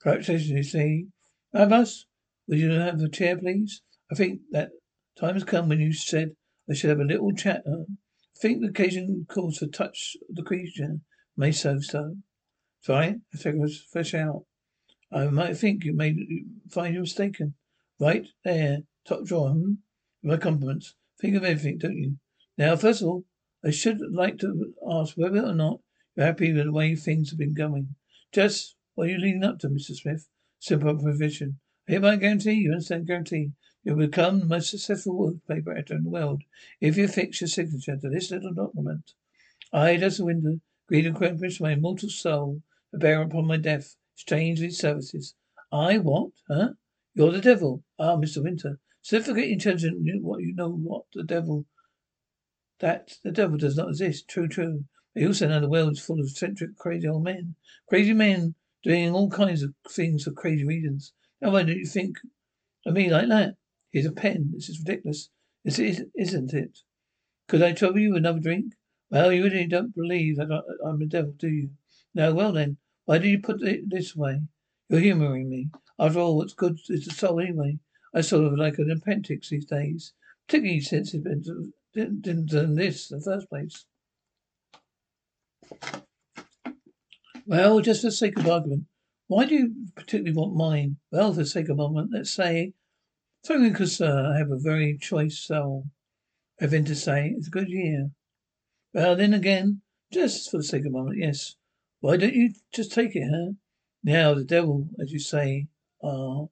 Congratulations, 0.00 0.50
you 0.50 0.62
see. 0.62 1.06
Have 1.52 1.72
us? 1.72 2.06
Would 2.46 2.58
you 2.58 2.70
have 2.70 3.00
a 3.00 3.08
chair, 3.08 3.36
please? 3.36 3.82
I 4.10 4.14
think 4.14 4.40
that 4.52 4.70
time 5.18 5.34
has 5.34 5.44
come 5.44 5.68
when 5.68 5.80
you 5.80 5.92
said 5.92 6.36
I 6.70 6.74
should 6.74 6.90
have 6.90 7.00
a 7.00 7.04
little 7.04 7.32
chat. 7.32 7.62
I 7.66 7.84
think 8.40 8.60
the 8.60 8.68
occasion 8.68 9.26
calls 9.28 9.58
for 9.58 9.66
touch 9.66 10.16
the 10.28 10.42
creature. 10.42 11.00
May 11.36 11.52
so 11.52 11.80
so. 11.80 12.16
Fine. 12.80 13.22
I 13.34 13.38
think 13.38 13.56
it 13.56 13.60
was 13.60 13.82
fresh 13.90 14.14
out. 14.14 14.44
I 15.10 15.26
might 15.26 15.56
think 15.56 15.84
you 15.84 15.94
may 15.94 16.14
find 16.70 16.94
you 16.94 17.00
mistaken. 17.00 17.54
Right 17.98 18.26
there, 18.44 18.78
top 19.06 19.24
drawer. 19.24 19.50
Hmm? 19.50 19.74
My 20.22 20.36
compliments. 20.36 20.94
Think 21.20 21.36
of 21.36 21.44
everything, 21.44 21.78
don't 21.78 21.96
you? 21.96 22.16
Now, 22.56 22.76
first 22.76 23.02
of 23.02 23.08
all, 23.08 23.24
I 23.64 23.70
should 23.70 24.00
like 24.12 24.38
to 24.38 24.74
ask 24.88 25.16
whether 25.16 25.44
or 25.44 25.54
not 25.54 25.80
you're 26.14 26.26
happy 26.26 26.52
with 26.52 26.66
the 26.66 26.72
way 26.72 26.94
things 26.94 27.30
have 27.30 27.38
been 27.40 27.54
going. 27.54 27.96
Just 28.30 28.76
what 28.94 29.08
are 29.08 29.10
you 29.10 29.18
leading 29.18 29.42
up 29.42 29.58
to, 29.60 29.68
Mr. 29.68 29.96
Smith? 29.96 30.28
Simple 30.60 30.96
provision. 30.96 31.58
I 31.88 31.92
hereby 31.92 32.16
guarantee 32.16 32.52
you 32.52 32.70
understand 32.70 33.06
guarantee 33.06 33.52
you'll 33.82 33.96
become 33.96 34.38
the 34.38 34.46
most 34.46 34.70
successful 34.70 35.16
wallpaper 35.16 35.72
editor 35.72 35.96
in 35.96 36.04
the 36.04 36.10
world 36.10 36.42
if 36.80 36.96
you 36.96 37.08
fix 37.08 37.40
your 37.40 37.48
signature 37.48 37.96
to 37.96 38.08
this 38.08 38.30
little 38.30 38.52
document. 38.52 39.14
I, 39.72 39.90
a 39.90 40.10
window, 40.24 40.60
Greed 40.86 41.06
and 41.06 41.16
crimpish 41.16 41.60
my 41.60 41.72
immortal 41.72 42.10
soul, 42.10 42.62
to 42.92 42.98
bear 42.98 43.20
upon 43.20 43.46
my 43.46 43.56
death, 43.56 43.96
exchange 44.14 44.60
these 44.60 44.78
services. 44.78 45.34
I 45.72 45.98
what? 45.98 46.30
Huh? 46.48 46.74
You're 47.14 47.32
the 47.32 47.40
devil. 47.40 47.82
Ah, 47.98 48.16
Mr. 48.16 48.42
Winter. 48.42 48.78
So 49.02 49.18
Certificate 49.18 49.50
intelligent 49.50 50.22
what 50.22 50.42
you 50.42 50.54
know 50.54 50.70
what 50.70 51.04
the 51.12 51.24
devil 51.24 51.66
that 52.80 53.14
the 53.24 53.32
devil 53.32 53.56
does 53.56 53.76
not 53.76 53.88
exist. 53.88 54.28
True, 54.28 54.48
true. 54.48 54.84
But 55.14 55.22
you 55.22 55.28
also 55.28 55.48
know 55.48 55.60
the 55.60 55.68
world 55.68 55.92
is 55.92 56.00
full 56.00 56.20
of 56.20 56.26
eccentric, 56.26 56.76
crazy 56.76 57.08
old 57.08 57.24
men. 57.24 57.54
Crazy 57.88 58.12
men 58.12 58.54
doing 58.82 59.12
all 59.12 59.30
kinds 59.30 59.62
of 59.62 59.74
things 59.88 60.24
for 60.24 60.30
crazy 60.32 60.64
reasons. 60.64 61.12
Now 61.40 61.52
why 61.52 61.62
don't 61.62 61.78
you 61.78 61.86
think 61.86 62.18
of 62.86 62.94
me 62.94 63.10
like 63.10 63.28
that? 63.28 63.56
Here's 63.90 64.06
a 64.06 64.12
pen. 64.12 64.52
This 64.54 64.68
is 64.68 64.78
ridiculous. 64.80 65.30
This 65.64 65.78
is, 65.78 66.04
isn't 66.16 66.54
it? 66.54 66.78
Could 67.48 67.62
I 67.62 67.72
trouble 67.72 67.98
you 67.98 68.10
with 68.10 68.18
another 68.18 68.40
drink? 68.40 68.74
Well, 69.10 69.32
you 69.32 69.44
really 69.44 69.66
don't 69.66 69.94
believe 69.94 70.36
that 70.36 70.52
I, 70.52 70.88
am 70.88 70.98
the 70.98 71.06
devil, 71.06 71.32
do 71.32 71.48
you? 71.48 71.70
No, 72.14 72.34
well 72.34 72.52
then, 72.52 72.76
why 73.06 73.18
do 73.18 73.28
you 73.28 73.40
put 73.40 73.62
it 73.62 73.88
this 73.88 74.14
way? 74.14 74.42
You're 74.88 75.00
humouring 75.00 75.48
me. 75.48 75.70
After 75.98 76.20
all, 76.20 76.36
what's 76.36 76.52
good 76.52 76.78
is 76.88 77.06
the 77.06 77.10
soul 77.12 77.40
anyway. 77.40 77.78
I 78.14 78.20
sort 78.20 78.44
of 78.44 78.58
like 78.58 78.78
an 78.78 78.90
appendix 78.90 79.48
these 79.48 79.64
days. 79.64 80.12
Particularly 80.46 80.80
since 80.80 81.14
it 81.14 81.24
didn't, 81.94 82.22
didn't 82.22 82.52
learn 82.52 82.74
this 82.74 83.10
in 83.10 83.18
the 83.18 83.24
first 83.24 83.48
place. 83.48 83.84
Well, 87.46 87.80
just 87.80 88.02
for 88.02 88.08
the 88.08 88.12
sake 88.12 88.38
of 88.38 88.46
argument, 88.46 88.84
why 89.26 89.46
do 89.46 89.54
you 89.54 89.74
particularly 89.94 90.36
want 90.36 90.54
mine? 90.54 90.96
Well, 91.10 91.32
for 91.32 91.40
the 91.40 91.46
sake 91.46 91.68
of 91.68 91.80
argument, 91.80 92.10
let's 92.12 92.30
say, 92.30 92.74
something 93.44 93.72
because, 93.72 94.00
I 94.00 94.36
have 94.36 94.50
a 94.50 94.58
very 94.58 94.98
choice 94.98 95.38
soul. 95.38 95.86
Been 96.60 96.84
to 96.86 96.94
say, 96.94 97.34
it's 97.36 97.46
a 97.46 97.50
good 97.50 97.68
year. 97.68 98.10
Well, 98.92 99.16
then 99.16 99.32
again, 99.32 99.82
just 100.12 100.50
for 100.50 100.56
the 100.56 100.64
sake 100.64 100.80
of 100.80 100.86
a 100.86 100.90
moment, 100.90 101.18
yes. 101.18 101.56
Why 102.00 102.16
don't 102.16 102.34
you 102.34 102.52
just 102.72 102.92
take 102.92 103.14
it, 103.14 103.28
huh? 103.30 103.52
Now, 104.02 104.34
the 104.34 104.44
devil, 104.44 104.88
as 105.00 105.12
you 105.12 105.18
say, 105.18 105.68
ah, 106.02 106.08
uh, 106.08 106.46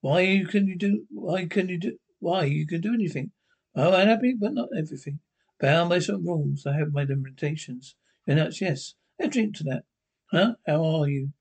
why 0.00 0.20
you 0.22 0.46
can 0.46 0.66
you 0.66 0.76
do, 0.76 1.06
why 1.10 1.46
can 1.46 1.68
you 1.68 1.78
do, 1.78 1.98
why 2.18 2.44
you 2.44 2.66
can 2.66 2.80
do 2.80 2.92
anything? 2.92 3.30
Oh, 3.74 3.92
I'm 3.94 4.08
happy, 4.08 4.34
but 4.38 4.52
not 4.52 4.68
everything. 4.76 5.20
Bound 5.58 5.88
by 5.88 5.98
certain 5.98 6.24
rules, 6.24 6.66
I 6.66 6.76
have 6.76 6.92
my 6.92 7.04
limitations. 7.04 7.96
And 8.26 8.38
that's 8.38 8.60
yes. 8.60 8.94
I 9.20 9.28
drink 9.28 9.56
to 9.56 9.64
that. 9.64 9.84
Huh? 10.30 10.54
How 10.66 10.84
are 10.84 11.08
you? 11.08 11.32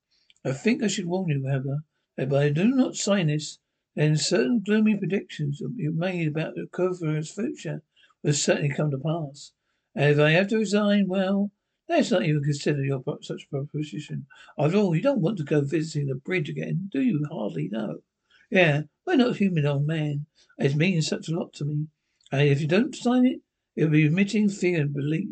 I 0.46 0.54
think 0.54 0.82
I 0.82 0.88
should 0.88 1.06
warn 1.06 1.30
you, 1.30 1.46
however, 1.48 1.84
that 2.16 2.28
if 2.28 2.34
I 2.34 2.50
do 2.50 2.66
not 2.66 2.96
sign 2.96 3.28
this, 3.28 3.60
then 3.96 4.16
certain 4.16 4.62
gloomy 4.66 4.96
predictions 4.96 5.60
that 5.60 5.74
you've 5.76 5.96
made 5.96 6.28
about 6.28 6.56
the 6.56 6.68
Cover's 6.72 7.32
future 7.32 7.84
will 8.24 8.34
certainly 8.34 8.74
come 8.74 8.92
to 8.92 8.98
pass. 8.98 9.52
And 9.94 10.12
if 10.12 10.20
I 10.20 10.32
have 10.32 10.48
to 10.50 10.58
resign, 10.58 11.08
well, 11.08 11.52
let's 11.90 12.12
not 12.12 12.24
even 12.24 12.44
consider 12.44 12.84
your 12.84 13.04
such 13.22 13.50
proposition. 13.50 14.26
After 14.58 14.78
all, 14.78 14.96
you 14.96 15.02
don't 15.02 15.22
want 15.22 15.38
to 15.40 15.44
go 15.44 15.62
visiting 15.62 16.08
the 16.08 16.16
bridge 16.16 16.50
again, 16.50 16.90
do 16.92 17.02
you? 17.02 17.26
Hardly 17.30 17.68
know. 17.70 18.04
Yeah, 18.50 18.84
we're 19.06 19.16
not 19.16 19.38
human, 19.38 19.66
old 19.66 19.86
man. 19.86 20.26
It 20.58 20.76
means 20.76 21.08
such 21.08 21.28
a 21.28 21.36
lot 21.36 21.54
to 21.54 21.66
me. 21.66 21.88
And 22.32 22.48
if 22.48 22.62
you 22.62 22.68
don't 22.68 22.96
sign 22.96 23.26
it, 23.26 23.42
it'll 23.76 23.90
be 23.90 24.06
admitting 24.06 24.50
fear 24.50 24.82
and 24.82 24.94
belief. 24.94 25.28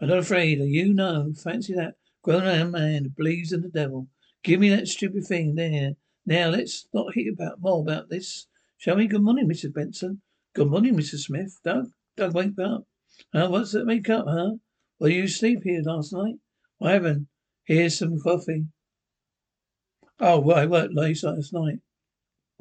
I'm 0.00 0.08
not 0.08 0.18
afraid 0.18 0.58
you, 0.58 0.92
know, 0.92 1.32
Fancy 1.42 1.72
that. 1.74 1.94
grown-up 2.22 2.68
man 2.70 3.14
believes 3.16 3.52
in 3.52 3.62
the 3.62 3.68
devil. 3.68 4.08
Give 4.42 4.60
me 4.60 4.68
that 4.68 4.88
stupid 4.88 5.24
thing 5.24 5.54
there. 5.54 5.92
Now 6.26 6.48
let's 6.48 6.86
not 6.92 7.14
hear 7.14 7.32
about 7.32 7.60
more 7.60 7.80
about 7.80 8.10
this. 8.10 8.46
Shall 8.76 8.96
we? 8.96 9.06
Good 9.06 9.22
morning, 9.22 9.48
Mrs. 9.48 9.72
Benson. 9.72 10.20
Good 10.54 10.68
morning, 10.68 10.94
Mrs. 10.94 11.20
Smith. 11.20 11.58
Doug. 11.64 11.90
Doug, 12.16 12.34
wake 12.34 12.58
up. 12.58 12.84
Huh? 13.32 13.48
What's 13.48 13.72
that 13.72 13.86
make 13.86 14.10
up, 14.10 14.26
huh? 14.28 14.52
Well, 14.98 15.10
you 15.10 15.28
sleep 15.28 15.60
here 15.64 15.82
last 15.82 16.12
night? 16.12 16.34
I 16.82 16.92
haven't. 16.92 17.28
Here's 17.64 17.98
some 17.98 18.20
coffee. 18.20 18.66
Oh, 20.20 20.40
well, 20.40 20.58
I 20.58 20.66
worked 20.66 20.94
late 20.94 21.22
last 21.22 21.52
night. 21.52 21.78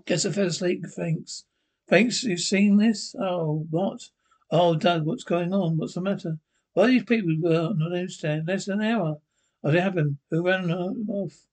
Guess 0.06 0.26
I 0.26 0.32
fell 0.32 0.48
asleep, 0.48 0.86
thanks. 0.96 1.46
Thanks, 1.88 2.24
you've 2.24 2.40
seen 2.40 2.78
this? 2.78 3.16
Oh, 3.20 3.68
what? 3.70 4.10
Oh, 4.50 4.76
Doug, 4.76 5.06
what's 5.06 5.24
going 5.24 5.54
on? 5.54 5.78
What's 5.78 5.94
the 5.94 6.02
matter? 6.02 6.40
Why 6.74 6.88
these 6.88 7.04
people 7.04 7.36
were 7.40 7.68
on 7.68 7.78
the 7.78 7.90
newsstand 7.90 8.48
less 8.48 8.66
than 8.66 8.82
an 8.82 8.88
hour. 8.88 9.22
What 9.62 9.76
happened? 9.76 10.18
Who 10.32 10.46
ran 10.46 10.68
them 10.68 11.08
off? 11.10 11.46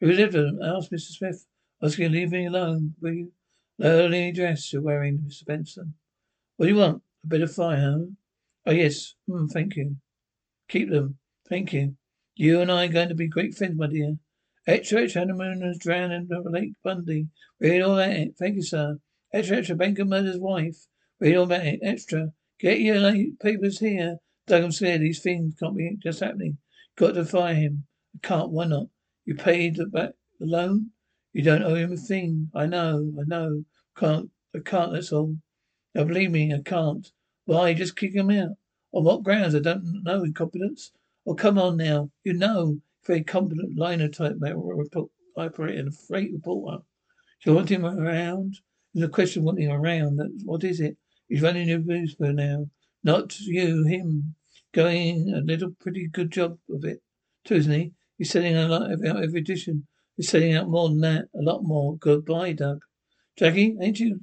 Who 0.00 0.12
lived 0.12 0.34
them? 0.34 0.60
asked 0.62 0.92
Mr. 0.92 1.12
Smith. 1.12 1.46
I 1.80 1.86
was 1.86 1.96
going 1.96 2.12
to 2.12 2.18
leave 2.18 2.30
me 2.30 2.46
alone, 2.46 2.94
will 3.00 3.12
you? 3.12 3.32
Lonely 3.78 4.32
dress 4.32 4.70
you're 4.70 4.82
wearing, 4.82 5.18
Mr. 5.18 5.46
Benson. 5.46 5.94
What 6.56 6.66
do 6.66 6.72
you 6.72 6.78
want? 6.78 7.02
A 7.24 7.26
bit 7.26 7.40
of 7.40 7.54
fire, 7.54 7.80
huh? 7.80 8.04
Oh, 8.66 8.72
yes. 8.72 9.14
Hmm, 9.26 9.46
thank 9.46 9.76
you. 9.76 9.96
Keep 10.68 10.90
them. 10.90 11.18
Thank 11.48 11.72
you. 11.72 11.96
You 12.34 12.60
and 12.60 12.70
I 12.70 12.84
are 12.84 12.88
going 12.88 13.08
to 13.08 13.14
be 13.14 13.28
great 13.28 13.54
friends, 13.54 13.78
my 13.78 13.86
dear. 13.86 14.18
Extra, 14.66 15.10
honeymoon 15.10 15.62
has 15.62 15.78
drowned 15.78 16.12
in 16.12 16.28
the 16.28 16.42
Lake 16.48 16.74
Bundy. 16.84 17.28
Read 17.58 17.80
all 17.80 17.96
that. 17.96 18.36
Thank 18.38 18.56
you, 18.56 18.62
sir. 18.62 18.98
Extra, 19.32 19.58
extra, 19.58 19.76
banker 19.76 20.04
murder's 20.04 20.38
wife. 20.38 20.86
Read 21.20 21.36
all 21.36 21.44
about 21.44 21.66
it. 21.66 21.80
Extra. 21.82 22.32
Get 22.58 22.80
your 22.80 23.06
uh, 23.06 23.14
papers 23.40 23.78
here. 23.78 24.18
Doug, 24.46 24.64
I'm 24.64 24.72
scared. 24.72 25.00
These 25.00 25.22
things 25.22 25.54
can't 25.58 25.76
be 25.76 25.96
just 26.02 26.20
happening. 26.20 26.58
Got 26.96 27.14
to 27.14 27.24
fire 27.24 27.54
him. 27.54 27.86
I 28.14 28.26
can't. 28.26 28.50
Why 28.50 28.66
not? 28.66 28.88
You 29.24 29.36
paid 29.36 29.76
the 29.76 29.86
back 29.86 30.10
the 30.40 30.46
loan? 30.46 30.90
You 31.32 31.42
don't 31.42 31.62
owe 31.62 31.76
him 31.76 31.92
a 31.92 31.96
thing. 31.96 32.50
I 32.54 32.66
know. 32.66 33.12
I 33.18 33.22
know. 33.26 33.64
Can't. 33.96 34.30
I 34.54 34.58
can't. 34.58 34.92
That's 34.92 35.12
all. 35.12 35.36
Now 35.94 36.04
believe 36.04 36.32
me, 36.32 36.52
I 36.52 36.60
can't. 36.62 37.06
Why? 37.44 37.72
Just 37.74 37.96
kick 37.96 38.14
him 38.14 38.30
out. 38.30 38.56
On 38.92 39.04
what 39.04 39.22
grounds? 39.22 39.54
I 39.54 39.60
don't 39.60 40.02
know. 40.02 40.24
Incompetence? 40.24 40.90
Oh, 41.26 41.34
come 41.34 41.58
on 41.58 41.76
now. 41.76 42.10
You 42.24 42.32
know. 42.32 42.80
Very 43.06 43.22
competent 43.24 43.78
linotype 43.78 44.36
operator 45.36 45.78
and 45.78 45.88
a 45.88 45.92
freight 45.92 46.32
reporter. 46.32 46.82
Do 47.42 47.50
You 47.50 47.56
want 47.56 47.70
him 47.70 47.86
around? 47.86 48.58
There's 48.92 49.08
a 49.08 49.12
question 49.12 49.44
wanting 49.44 49.70
around. 49.70 50.16
That, 50.16 50.30
what 50.44 50.64
is 50.64 50.80
it? 50.80 50.96
He's 51.28 51.42
running 51.42 51.68
your 51.68 51.78
newspaper 51.78 52.32
now. 52.32 52.66
Not 53.04 53.38
you, 53.40 53.84
him. 53.84 54.34
Going 54.72 55.32
a 55.34 55.40
little 55.40 55.70
pretty 55.80 56.08
good 56.08 56.30
job 56.30 56.58
of 56.68 56.84
it, 56.84 57.02
too, 57.44 57.56
isn't 57.56 57.72
he? 57.72 57.92
He's 58.18 58.30
selling 58.30 58.56
a 58.56 58.68
lot 58.68 58.90
out 58.90 59.22
every 59.22 59.40
edition. 59.40 59.86
He's 60.16 60.28
selling 60.28 60.54
out 60.54 60.68
more 60.68 60.88
than 60.88 61.00
that, 61.00 61.28
a 61.34 61.42
lot 61.42 61.62
more. 61.62 61.96
Goodbye, 61.96 62.52
Doug. 62.52 62.80
Jackie, 63.36 63.76
ain't 63.80 63.98
you 63.98 64.20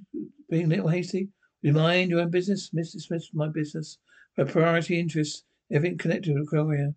being 0.49 0.65
a 0.65 0.75
little 0.75 0.89
hasty? 0.89 1.29
You 1.61 1.73
mind 1.73 2.11
your 2.11 2.21
own 2.21 2.29
business? 2.29 2.69
Mr. 2.69 3.01
Smith's 3.01 3.31
my 3.33 3.49
business. 3.49 3.97
My 4.37 4.43
priority 4.43 4.99
interests, 4.99 5.43
everything 5.71 5.97
connected 5.97 6.37
with 6.37 6.49
Courier. 6.49 6.93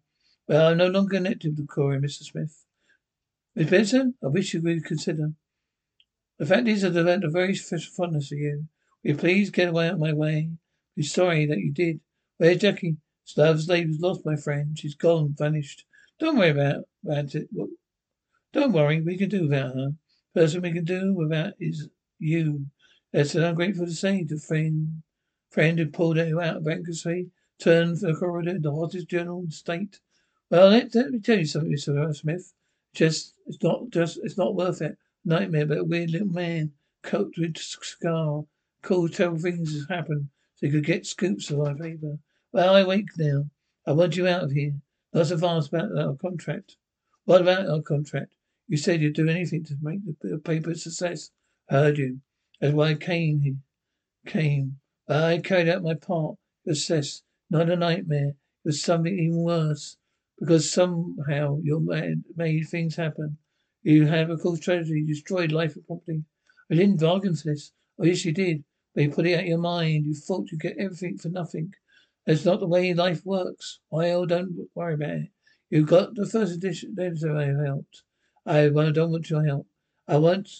Well, 0.46 0.68
I'm 0.68 0.76
no 0.76 0.88
longer 0.88 1.16
connected 1.16 1.56
with 1.56 1.68
Courier, 1.68 2.00
Mr. 2.00 2.24
Smith. 2.24 2.66
Miss 3.56 3.70
Benson, 3.70 4.14
I 4.22 4.26
wish 4.26 4.52
you 4.52 4.60
would 4.62 4.84
consider. 4.84 5.32
The 6.40 6.46
fact 6.46 6.68
is, 6.68 6.82
I've 6.82 6.94
developed 6.94 7.24
a 7.24 7.28
very 7.28 7.54
special 7.54 7.92
fondness 7.92 8.28
for 8.28 8.34
you. 8.34 8.66
Will 9.04 9.10
you 9.10 9.16
please 9.18 9.50
get 9.50 9.68
away 9.68 9.88
out 9.88 9.94
of 9.94 10.00
my 10.00 10.14
way? 10.14 10.48
I'm 10.96 11.02
sorry 11.02 11.44
that 11.44 11.58
you 11.58 11.70
did. 11.70 12.00
Where's 12.38 12.56
Jackie? 12.56 12.96
Love's 13.36 13.68
lady's 13.68 14.00
lost, 14.00 14.24
my 14.24 14.36
friend. 14.36 14.78
She's 14.78 14.94
gone, 14.94 15.34
vanished. 15.36 15.84
Don't 16.18 16.38
worry 16.38 16.48
about, 16.48 16.84
about 17.04 17.34
it. 17.34 17.50
Don't 18.54 18.72
worry, 18.72 19.02
we 19.02 19.18
can 19.18 19.28
do 19.28 19.42
without 19.42 19.74
her. 19.74 19.90
Person 20.34 20.62
we 20.62 20.72
can 20.72 20.86
do 20.86 21.12
without 21.12 21.52
is 21.60 21.90
you. 22.18 22.64
That's 23.12 23.34
what 23.34 23.44
I'm 23.44 23.54
grateful 23.54 23.84
to 23.84 23.92
say 23.92 24.24
to 24.24 24.38
friend, 24.38 25.02
friend 25.50 25.78
who 25.78 25.88
pulled 25.88 26.16
you 26.16 26.40
out 26.40 26.56
of 26.56 26.64
bankruptcy, 26.64 27.28
turned 27.58 28.00
for 28.00 28.06
the 28.06 28.14
Courier, 28.14 28.58
the 28.58 28.74
hottest 28.74 29.08
journal 29.08 29.42
in 29.42 29.50
state. 29.50 30.00
Well, 30.48 30.70
let, 30.70 30.94
let 30.94 31.10
me 31.10 31.20
tell 31.20 31.38
you 31.38 31.44
something, 31.44 31.70
Mr. 31.70 32.16
Smith. 32.16 32.54
Just, 32.94 33.34
it's 33.44 33.62
not 33.62 33.90
just, 33.90 34.18
it's 34.22 34.38
not 34.38 34.54
worth 34.54 34.80
it. 34.80 34.96
Nightmare, 35.24 35.66
but 35.66 35.78
a 35.78 35.84
weird 35.84 36.10
little 36.10 36.28
man, 36.28 36.72
coat 37.02 37.34
with 37.36 37.56
scar, 37.58 38.44
cool, 38.82 39.08
terrible 39.08 39.38
things 39.38 39.86
happen, 39.88 40.30
so 40.56 40.66
he 40.66 40.72
could 40.72 40.84
get 40.84 41.06
scoops 41.06 41.50
of 41.50 41.58
my 41.58 41.74
paper. 41.74 42.18
Well, 42.52 42.74
I 42.74 42.84
wake 42.84 43.10
now. 43.18 43.50
I 43.86 43.92
want 43.92 44.16
you 44.16 44.26
out 44.26 44.44
of 44.44 44.52
here. 44.52 44.74
Not 45.12 45.26
so 45.26 45.38
fast 45.38 45.68
about 45.68 45.96
our 45.96 46.14
contract. 46.14 46.76
What 47.24 47.40
about 47.40 47.68
our 47.68 47.82
contract? 47.82 48.34
You 48.68 48.76
said 48.76 49.00
you'd 49.00 49.14
do 49.14 49.28
anything 49.28 49.64
to 49.64 49.76
make 49.82 50.00
the 50.20 50.38
paper 50.38 50.70
a 50.70 50.74
success. 50.74 51.30
Heard 51.68 51.98
you. 51.98 52.20
That's 52.60 52.74
why 52.74 52.90
I 52.90 52.94
came 52.94 53.40
here. 53.40 53.56
Came. 54.26 54.78
I 55.08 55.38
carried 55.38 55.68
out 55.68 55.82
my 55.82 55.94
part. 55.94 56.36
Success. 56.66 57.22
Not 57.50 57.70
a 57.70 57.76
nightmare. 57.76 58.28
It 58.28 58.36
was 58.64 58.82
something 58.82 59.18
even 59.18 59.42
worse. 59.42 59.96
Because 60.38 60.70
somehow 60.70 61.58
you 61.62 61.80
made 62.36 62.68
things 62.68 62.96
happen. 62.96 63.38
You 63.82 64.06
have, 64.06 64.30
of 64.30 64.40
course, 64.40 64.60
tragedy. 64.60 65.00
You 65.00 65.06
destroyed 65.06 65.52
life 65.52 65.74
and 65.74 65.86
property. 65.86 66.22
I 66.70 66.74
didn't 66.74 67.00
bargain 67.00 67.34
for 67.34 67.48
this. 67.48 67.72
Oh, 67.98 68.04
yes, 68.04 68.24
you 68.24 68.32
did. 68.32 68.64
But 68.94 69.04
you 69.04 69.10
put 69.10 69.26
it 69.26 69.34
out 69.34 69.40
of 69.40 69.46
your 69.46 69.58
mind. 69.58 70.06
You 70.06 70.14
thought 70.14 70.50
you'd 70.50 70.60
get 70.60 70.76
everything 70.78 71.16
for 71.16 71.28
nothing. 71.28 71.72
That's 72.26 72.44
not 72.44 72.60
the 72.60 72.66
way 72.66 72.92
life 72.92 73.24
works. 73.24 73.80
Well, 73.90 74.20
oh, 74.20 74.26
don't 74.26 74.68
worry 74.74 74.94
about 74.94 75.10
it. 75.10 75.28
You've 75.70 75.86
got 75.86 76.14
the 76.14 76.26
first 76.26 76.52
edition. 76.52 76.94
That's 76.96 77.24
I 77.24 77.46
helped. 77.64 78.02
I 78.44 78.68
don't 78.68 79.12
want 79.12 79.30
your 79.30 79.44
help. 79.44 79.66
I 80.08 80.16
want 80.18 80.50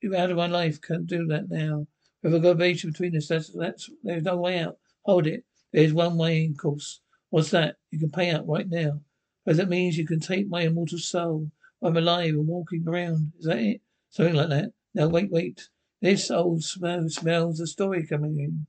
you 0.00 0.16
out 0.16 0.30
of 0.30 0.36
my 0.36 0.46
life. 0.46 0.80
Can't 0.80 1.06
do 1.06 1.26
that 1.26 1.50
now. 1.50 1.86
If 2.22 2.32
I've 2.32 2.32
got 2.32 2.38
a 2.38 2.40
collaboration 2.40 2.90
between 2.90 3.16
us. 3.16 3.28
That's, 3.28 3.50
that's, 3.54 3.90
there's 4.02 4.22
no 4.22 4.36
way 4.36 4.60
out. 4.60 4.78
Hold 5.02 5.26
it. 5.26 5.44
There's 5.72 5.92
one 5.92 6.16
way, 6.16 6.46
of 6.46 6.56
course. 6.56 7.00
What's 7.30 7.50
that? 7.50 7.76
You 7.90 7.98
can 7.98 8.10
pay 8.10 8.30
out 8.30 8.48
right 8.48 8.68
now. 8.68 9.00
Because 9.44 9.58
that 9.58 9.68
means 9.68 9.96
you 9.96 10.06
can 10.06 10.20
take 10.20 10.48
my 10.48 10.62
immortal 10.62 10.98
soul. 10.98 11.50
I'm 11.82 11.96
alive 11.96 12.34
and 12.34 12.46
walking 12.46 12.84
around. 12.86 13.32
Is 13.38 13.46
that 13.46 13.58
it? 13.58 13.80
Something 14.10 14.34
like 14.34 14.48
that. 14.50 14.72
Now 14.94 15.08
wait, 15.08 15.30
wait. 15.30 15.68
This 16.02 16.30
old 16.30 16.64
smell 16.64 17.08
smells 17.08 17.60
a 17.60 17.66
story 17.66 18.06
coming 18.06 18.38
in. 18.38 18.66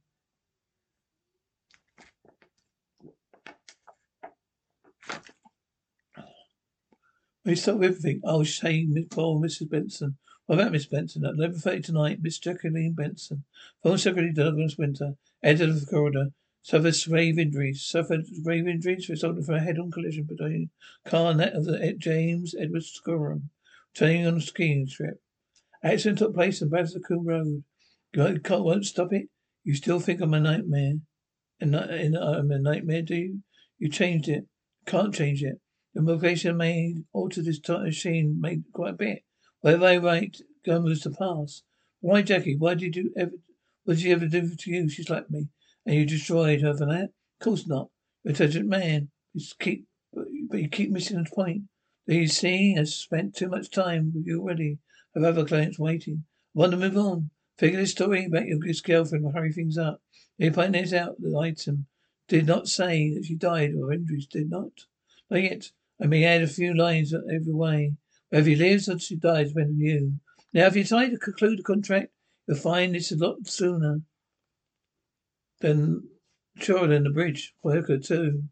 We 7.43 7.55
stop 7.55 7.77
with 7.77 7.89
everything. 7.89 8.21
Oh, 8.23 8.43
shame, 8.43 8.93
poor 9.09 9.39
Mrs. 9.39 9.69
Benson. 9.69 10.17
What 10.45 10.59
about 10.59 10.73
Miss 10.73 10.85
Benson? 10.85 11.25
At 11.25 11.35
11.30 11.35 11.83
tonight, 11.83 12.19
Miss 12.21 12.37
Jacqueline 12.37 12.93
Benson, 12.93 13.45
Phone 13.81 13.97
Secretary 13.97 14.33
Douglas 14.33 14.77
Winter, 14.77 15.15
editor 15.41 15.71
of 15.71 15.79
the 15.79 15.85
Courier, 15.85 16.27
suffered 16.61 16.95
grave 17.07 17.39
injuries. 17.39 17.83
Suffered 17.83 18.25
grave 18.43 18.67
injuries 18.67 19.09
resulting 19.09 19.43
from 19.43 19.55
a 19.55 19.59
head-on 19.61 19.91
collision 19.91 20.25
between 20.25 20.69
car 21.05 21.31
and 21.31 21.39
that 21.39 21.53
of 21.53 21.65
the 21.65 21.93
James 21.97 22.53
Edward 22.59 22.83
Scorum, 22.83 23.49
turning 23.95 24.25
on 24.27 24.37
a 24.37 24.41
skiing 24.41 24.87
trip. 24.87 25.21
Accident 25.83 26.19
took 26.19 26.35
place 26.35 26.61
on 26.61 26.69
Basilica 26.69 27.15
Road. 27.15 27.63
God 28.13 28.41
won't 28.49 28.85
stop 28.85 29.11
it. 29.13 29.29
You 29.63 29.73
still 29.75 29.99
think 29.99 30.21
I'm 30.21 30.33
a 30.33 30.39
nightmare? 30.39 30.95
And 31.59 31.75
I'm 31.75 32.51
a 32.51 32.59
nightmare, 32.59 33.01
do 33.01 33.15
you? 33.15 33.39
You 33.77 33.89
changed 33.89 34.27
it. 34.27 34.45
Can't 34.85 35.13
change 35.13 35.43
it. 35.43 35.59
The 35.93 36.01
modification 36.01 36.57
made 36.57 37.03
altered 37.13 37.45
this 37.45 37.59
machine 37.67 38.39
made 38.39 38.63
quite 38.73 38.93
a 38.93 38.97
bit. 38.97 39.23
Whatever 39.59 39.85
I 39.85 39.97
write 39.97 40.37
goes 40.65 41.01
to 41.01 41.11
pass. 41.11 41.63
Why, 41.99 42.21
Jackie? 42.21 42.55
Why 42.57 42.75
did 42.75 42.95
you 42.95 43.11
ever? 43.17 43.31
What 43.83 43.95
did 43.95 44.03
she 44.03 44.11
ever 44.11 44.25
do 44.27 44.55
to 44.55 44.71
you? 44.71 44.89
She's 44.89 45.09
like 45.09 45.29
me, 45.29 45.49
and 45.85 45.95
you 45.95 46.05
destroyed 46.05 46.61
her 46.61 46.73
for 46.73 46.85
that. 46.85 47.09
Of 47.39 47.43
course 47.43 47.67
not. 47.67 47.89
Intelligent 48.25 48.67
man. 48.67 49.09
You 49.33 49.45
keep, 49.59 49.87
but 50.13 50.59
you 50.59 50.69
keep 50.69 50.91
missing 50.91 51.23
the 51.23 51.29
point. 51.29 51.63
Do 52.07 52.15
you 52.15 52.27
see? 52.27 52.75
I've 52.77 52.89
spent 52.89 53.35
too 53.35 53.49
much 53.49 53.71
time 53.71 54.11
with 54.13 54.25
you 54.25 54.41
already. 54.41 54.79
I 55.15 55.19
have 55.19 55.37
other 55.37 55.47
clients 55.47 55.79
waiting. 55.79 56.25
I 56.55 56.59
want 56.59 56.71
to 56.71 56.77
move 56.77 56.97
on. 56.97 57.29
Figure 57.57 57.79
this 57.79 57.91
story 57.91 58.25
about 58.25 58.47
your 58.47 58.59
girlfriend 58.83 59.23
will 59.23 59.31
hurry 59.31 59.53
things 59.53 59.77
up. 59.77 60.01
You 60.37 60.51
point 60.51 60.73
this 60.73 60.93
out. 60.93 61.15
The 61.19 61.37
item 61.37 61.85
did 62.27 62.47
not 62.47 62.67
say 62.67 63.13
that 63.13 63.25
she 63.25 63.35
died 63.35 63.73
or 63.75 63.93
injuries 63.93 64.25
did 64.25 64.49
not. 64.49 64.71
Not 65.29 65.43
yet. 65.43 65.71
I 66.01 66.07
may 66.07 66.23
add 66.23 66.41
a 66.41 66.47
few 66.47 66.73
lines 66.73 67.13
every 67.13 67.53
way. 67.53 67.93
Whether 68.29 68.49
he 68.49 68.55
lives 68.55 68.89
or 68.89 68.97
she 68.97 69.15
dies 69.15 69.49
depends 69.49 69.71
on 69.71 69.79
you. 69.79 70.13
Now, 70.53 70.65
if 70.65 70.75
you 70.75 70.83
decide 70.83 71.11
to 71.11 71.17
conclude 71.17 71.59
the 71.59 71.63
contract, 71.63 72.11
you'll 72.47 72.57
find 72.57 72.95
this 72.95 73.11
a 73.11 73.15
lot 73.15 73.47
sooner 73.47 74.01
than 75.61 76.03
sure 76.57 76.87
than 76.87 77.03
the 77.03 77.09
bridge 77.09 77.53
worker 77.63 77.97
too. 77.97 78.43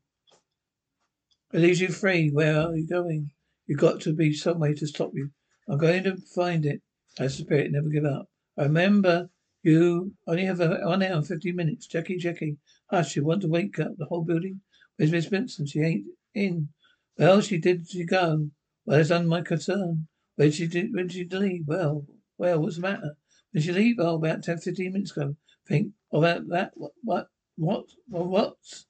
It 1.53 1.59
leaves 1.59 1.81
you 1.81 1.89
free. 1.89 2.29
Where 2.29 2.61
are 2.61 2.75
you 2.75 2.87
going? 2.87 3.31
You've 3.67 3.79
got 3.79 4.01
to 4.01 4.13
be 4.13 4.33
some 4.33 4.59
way 4.59 4.73
to 4.75 4.87
stop 4.87 5.11
you. 5.13 5.29
I'm 5.67 5.77
going 5.77 6.03
to 6.03 6.17
find 6.35 6.65
it. 6.65 6.81
That's 7.17 7.37
the 7.37 7.43
spirit. 7.43 7.71
Never 7.71 7.89
give 7.89 8.05
up. 8.05 8.27
I 8.57 8.63
remember 8.63 9.29
you 9.63 10.13
only 10.27 10.45
have 10.45 10.59
one 10.59 11.03
hour 11.03 11.17
and 11.17 11.27
fifteen 11.27 11.55
minutes. 11.55 11.87
Jackie, 11.87 12.17
Jackie. 12.17 12.57
Ah, 12.91 12.97
Hush, 12.97 13.15
you 13.15 13.25
want 13.25 13.41
to 13.41 13.47
wake 13.47 13.79
up 13.79 13.91
the 13.97 14.05
whole 14.05 14.23
building? 14.23 14.61
Where's 14.95 15.11
Miss 15.11 15.27
Benson? 15.27 15.65
She 15.65 15.81
ain't 15.81 16.05
in. 16.33 16.69
Well, 17.17 17.41
she 17.41 17.57
did 17.57 17.89
she 17.89 18.05
go? 18.05 18.49
Well, 18.85 18.97
that's 18.97 19.11
under 19.11 19.27
my 19.27 19.41
concern. 19.41 20.07
Where 20.35 20.51
she 20.51 20.67
when 20.67 21.07
did 21.07 21.11
she 21.11 21.27
leave? 21.29 21.67
Well, 21.67 22.05
well, 22.37 22.59
what's 22.59 22.75
the 22.75 22.81
matter? 22.81 23.15
When 23.51 23.61
did 23.61 23.63
she 23.63 23.71
leave? 23.71 23.95
Oh, 23.99 24.15
about 24.15 24.43
ten, 24.43 24.57
fifteen 24.57 24.93
minutes 24.93 25.11
ago. 25.11 25.35
Think 25.67 25.93
about 26.11 26.47
that. 26.49 26.71
What, 26.75 26.91
what, 27.03 27.27
what, 27.57 27.85
what, 28.07 28.27
what's, 28.27 28.87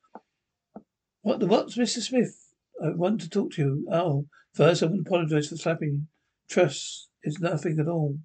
what 1.21 1.39
the 1.39 1.47
what's, 1.47 1.77
Mr. 1.77 2.01
Smith? 2.01 2.53
I 2.83 2.89
want 2.91 3.21
to 3.21 3.29
talk 3.29 3.51
to 3.53 3.61
you. 3.61 3.87
Oh, 3.91 4.25
first 4.53 4.81
I 4.81 4.85
want 4.85 5.05
to 5.05 5.09
apologize 5.09 5.49
for 5.49 5.57
slapping 5.57 5.89
you. 5.89 6.01
Trust 6.49 7.09
is 7.23 7.39
nothing 7.39 7.77
at 7.79 7.87
all. 7.87 8.17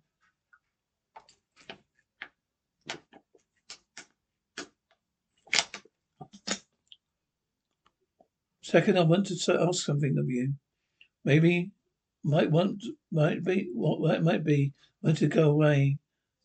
Second, 8.62 8.98
I 8.98 9.02
want 9.02 9.26
to 9.26 9.60
ask 9.60 9.84
something 9.84 10.16
of 10.18 10.28
you. 10.28 10.54
Maybe 11.24 11.70
might 12.24 12.50
want 12.50 12.82
might 13.12 13.44
be 13.44 13.70
what 13.74 14.22
might 14.22 14.44
be 14.44 14.72
want 15.02 15.18
to 15.18 15.28
go 15.28 15.50
away. 15.50 15.98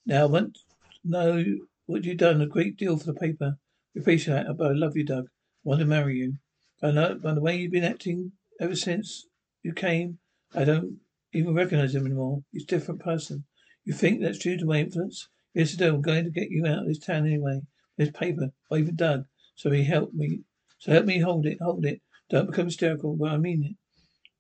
Now 0.06 0.24
I 0.24 0.26
want 0.26 0.58
know 1.04 1.44
what 1.90 2.06
you've 2.06 2.18
done 2.18 2.40
a 2.40 2.46
great 2.46 2.78
deal 2.78 2.98
for 2.98 3.08
the 3.08 3.16
paper. 3.16 3.58
We 3.96 4.02
appreciate 4.02 4.46
it, 4.46 4.58
but 4.58 4.68
I 4.68 4.74
love 4.74 4.96
you, 4.96 5.04
Doug. 5.04 5.26
I 5.26 5.30
want 5.64 5.80
to 5.80 5.88
marry 5.88 6.18
you. 6.18 6.36
I 6.84 6.92
know 6.92 7.04
uh, 7.04 7.14
by 7.16 7.34
the 7.34 7.42
way 7.42 7.58
you've 7.58 7.72
been 7.72 7.84
acting 7.84 8.34
ever 8.62 8.76
since 8.76 9.26
you 9.64 9.74
came, 9.74 10.20
I 10.54 10.66
don't 10.66 11.00
even 11.34 11.56
recognize 11.56 11.96
him 11.96 12.06
anymore. 12.06 12.44
He's 12.52 12.64
a 12.64 12.68
different 12.68 13.02
person. 13.02 13.46
You 13.86 13.94
think 13.94 14.22
that's 14.22 14.38
due 14.38 14.56
to 14.58 14.66
my 14.66 14.82
influence? 14.82 15.30
Yes, 15.56 15.74
I 15.74 15.78
do. 15.78 15.96
I'm 15.96 16.02
going 16.02 16.26
to 16.26 16.30
get 16.30 16.52
you 16.52 16.64
out 16.68 16.84
of 16.84 16.88
this 16.88 17.00
town 17.00 17.26
anyway. 17.26 17.62
This 17.98 18.12
paper, 18.12 18.52
or 18.70 18.78
even 18.78 18.96
Doug, 18.96 19.26
so 19.56 19.72
he 19.72 19.84
helped 19.84 20.14
me 20.14 20.42
So 20.78 20.92
help 20.92 21.06
me 21.06 21.20
hold 21.20 21.48
it, 21.48 21.58
hold 21.60 21.86
it. 21.86 22.02
Don't 22.30 22.52
become 22.52 22.66
hysterical, 22.66 23.18
but 23.18 23.32
I 23.32 23.38
mean 23.38 23.76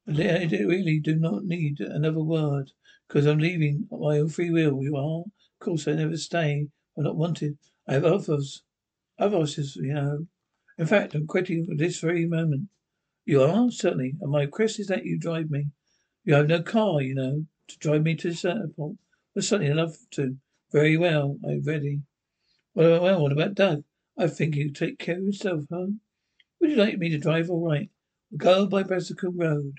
it. 0.07 0.19
I 0.19 0.63
really 0.63 0.99
do 0.99 1.15
not 1.15 1.45
need 1.45 1.79
another 1.79 2.23
word, 2.23 2.71
because 3.07 3.25
I'm 3.25 3.39
leaving 3.39 3.87
my 3.91 4.19
own 4.19 4.29
free 4.29 4.51
will. 4.51 4.83
You 4.83 4.95
are? 4.97 5.21
Of 5.21 5.59
course, 5.59 5.87
I 5.87 5.93
never 5.93 6.15
stay. 6.15 6.67
I'm 6.99 7.05
not 7.05 7.15
wanted. 7.15 7.57
I 7.87 7.93
have 7.93 8.03
others. 8.03 8.61
Others, 9.17 9.77
you 9.77 9.93
know. 9.93 10.27
In 10.77 10.85
fact, 10.85 11.15
I'm 11.15 11.27
quitting 11.27 11.65
this 11.77 12.01
very 12.01 12.25
moment. 12.25 12.67
You 13.23 13.41
are? 13.41 13.71
Certainly. 13.71 14.15
And 14.19 14.31
my 14.31 14.41
request 14.41 14.81
is 14.81 14.87
that 14.87 15.05
you 15.05 15.17
drive 15.17 15.49
me. 15.49 15.67
You 16.25 16.33
have 16.33 16.47
no 16.47 16.61
car, 16.61 17.01
you 17.01 17.15
know, 17.15 17.45
to 17.69 17.77
drive 17.79 18.03
me 18.03 18.15
to 18.15 18.31
the 18.31 18.49
airport. 18.49 18.97
Well, 19.33 19.43
certainly 19.43 19.73
love 19.73 19.95
to. 20.11 20.35
Very 20.73 20.97
well. 20.97 21.37
I'm 21.47 21.63
ready. 21.63 22.01
Well, 22.75 23.01
well, 23.01 23.21
what 23.21 23.31
about 23.31 23.55
Doug? 23.55 23.83
I 24.17 24.27
think 24.27 24.55
he'll 24.55 24.73
take 24.73 24.99
care 24.99 25.15
of 25.15 25.23
himself, 25.23 25.63
huh? 25.71 25.87
Would 26.59 26.71
you 26.71 26.75
like 26.75 26.97
me 26.97 27.07
to 27.09 27.17
drive 27.17 27.49
all 27.49 27.65
right? 27.65 27.89
Go 28.35 28.67
by 28.67 28.83
Brassica 28.83 29.29
Road. 29.29 29.75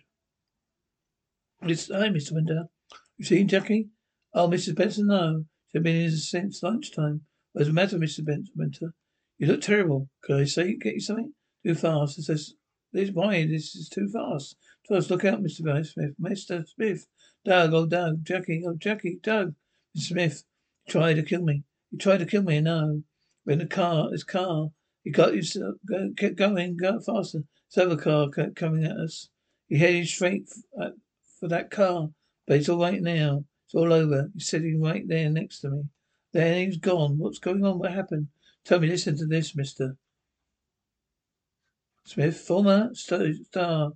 Yes, 1.66 1.88
hi, 1.92 2.08
Mr. 2.08 2.32
Winter. 2.32 2.64
You 3.18 3.26
seen 3.26 3.46
Jackie? 3.46 3.90
Oh, 4.32 4.48
Mrs. 4.48 4.74
Benson, 4.74 5.08
no. 5.08 5.44
She's 5.72 5.82
been 5.82 5.96
in 5.96 6.10
since 6.10 6.62
lunchtime. 6.62 7.22
What's 7.52 7.68
the 7.68 7.72
matter, 7.72 7.98
Mr. 7.98 8.26
Winter? 8.56 8.94
You 9.38 9.46
look 9.46 9.60
terrible. 9.60 10.08
Could 10.22 10.40
I 10.40 10.44
say, 10.44 10.76
get 10.76 10.94
you 10.94 11.00
something? 11.00 11.32
Too 11.64 11.74
fast. 11.74 12.18
It 12.18 12.24
says, 12.24 12.54
this, 12.92 13.10
why, 13.10 13.46
this 13.46 13.74
is 13.76 13.88
too 13.88 14.08
fast. 14.08 14.56
First, 14.88 15.10
look 15.10 15.24
out, 15.24 15.42
Mr. 15.42 15.86
Smith. 15.86 16.14
Mr. 16.20 16.66
Smith. 16.66 17.06
Doug, 17.44 17.72
oh, 17.72 17.86
Doug. 17.86 18.24
Jackie, 18.24 18.64
oh, 18.66 18.74
Jackie, 18.76 19.18
Doug. 19.22 19.54
Mr. 19.96 20.02
Smith. 20.02 20.44
Tried 20.88 21.14
to 21.14 21.22
kill 21.22 21.42
me. 21.42 21.64
He 21.90 21.98
tried 21.98 22.18
to 22.18 22.26
kill 22.26 22.42
me, 22.42 22.60
no. 22.60 23.02
We're 23.46 23.52
in 23.52 23.58
the 23.60 23.66
car, 23.66 24.10
this 24.10 24.24
car. 24.24 24.70
He 25.04 25.10
got 25.10 25.34
you, 25.34 25.42
uh, 25.62 25.72
go, 25.88 26.10
kept 26.16 26.36
going, 26.36 26.76
go 26.76 27.00
faster. 27.00 27.44
This 27.74 27.84
other 27.84 27.96
car 27.96 28.28
kept 28.28 28.56
coming 28.56 28.84
at 28.84 28.96
us. 28.96 29.28
He 29.68 29.78
headed 29.78 30.08
straight 30.08 30.48
at 30.80 30.86
uh, 30.86 30.90
for 31.38 31.48
that 31.48 31.70
car. 31.70 32.08
But 32.46 32.58
it's 32.58 32.68
all 32.68 32.80
right 32.80 33.00
now. 33.00 33.44
It's 33.70 33.74
all 33.76 33.92
over. 33.92 34.30
He's 34.34 34.48
sitting 34.48 34.82
right 34.82 35.06
there 35.06 35.30
next 35.30 35.60
to 35.60 35.70
me. 35.70 35.84
Then 36.32 36.66
he's 36.66 36.76
gone. 36.76 37.18
What's 37.18 37.38
going 37.38 37.64
on? 37.64 37.78
What 37.78 37.92
happened? 37.92 38.26
Tell 38.64 38.80
me, 38.80 38.88
listen 38.88 39.16
to 39.18 39.26
this, 39.26 39.54
mister. 39.54 39.96
Smith, 42.04 42.36
former 42.36 42.90
star 42.94 43.92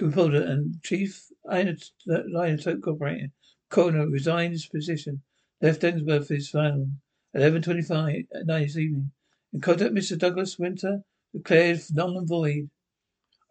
reporter 0.00 0.42
and 0.42 0.82
chief 0.82 1.26
linotype 1.44 2.86
operator, 2.86 3.32
Courier, 3.68 4.08
resigned 4.08 4.54
his 4.54 4.64
position. 4.64 5.20
Left 5.60 5.82
Ensworth 5.82 6.28
his 6.28 6.48
phone. 6.48 7.00
11.25 7.34 8.28
at 8.34 8.46
night 8.46 8.68
this 8.68 8.78
evening. 8.78 9.10
In 9.52 9.60
contact 9.60 9.92
Mr. 9.92 10.16
Douglas 10.16 10.58
Winter, 10.58 11.02
declared 11.34 11.82
null 11.92 12.16
and 12.16 12.26
void. 12.26 12.70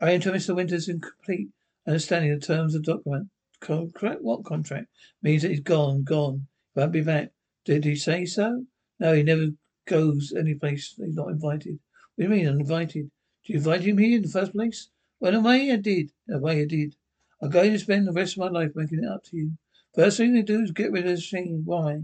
I 0.01 0.13
enter 0.13 0.31
Mr. 0.31 0.55
Winter's 0.55 0.89
incomplete 0.89 1.49
Understanding 1.85 2.31
of 2.31 2.41
the 2.41 2.47
terms 2.47 2.73
of 2.73 2.83
the 2.83 2.93
document. 2.93 3.29
Contract? 3.59 4.21
What 4.21 4.43
contract? 4.43 4.87
Means 5.21 5.41
that 5.41 5.51
he's 5.51 5.59
gone, 5.59 6.03
gone. 6.03 6.47
Won't 6.75 6.91
be 6.91 7.01
back. 7.01 7.31
Did 7.65 7.85
he 7.85 7.95
say 7.95 8.25
so? 8.25 8.65
No, 8.99 9.13
he 9.13 9.23
never 9.23 9.47
goes 9.85 10.33
any 10.37 10.55
place 10.55 10.95
he's 10.97 11.15
not 11.15 11.29
invited. 11.29 11.79
What 12.15 12.23
do 12.23 12.23
you 12.23 12.29
mean, 12.29 12.47
uninvited? 12.47 13.11
Did 13.45 13.53
you 13.53 13.55
invite 13.57 13.81
him 13.81 13.97
here 13.97 14.17
in 14.17 14.23
the 14.23 14.29
first 14.29 14.53
place? 14.53 14.89
Well, 15.19 15.33
in 15.33 15.39
a 15.39 15.41
way 15.41 15.71
I 15.71 15.77
did. 15.77 16.11
In 16.27 16.35
a 16.35 16.39
way 16.39 16.61
I 16.61 16.65
did. 16.65 16.95
I'm 17.41 17.49
going 17.49 17.71
to 17.71 17.79
spend 17.79 18.07
the 18.07 18.13
rest 18.13 18.33
of 18.33 18.39
my 18.39 18.47
life 18.47 18.71
making 18.75 19.03
it 19.03 19.09
up 19.09 19.23
to 19.25 19.37
you. 19.37 19.51
First 19.93 20.17
thing 20.17 20.33
we 20.33 20.41
do 20.41 20.61
is 20.61 20.71
get 20.71 20.91
rid 20.91 21.05
of 21.05 21.09
the 21.09 21.15
machine. 21.15 21.61
Why? 21.65 22.01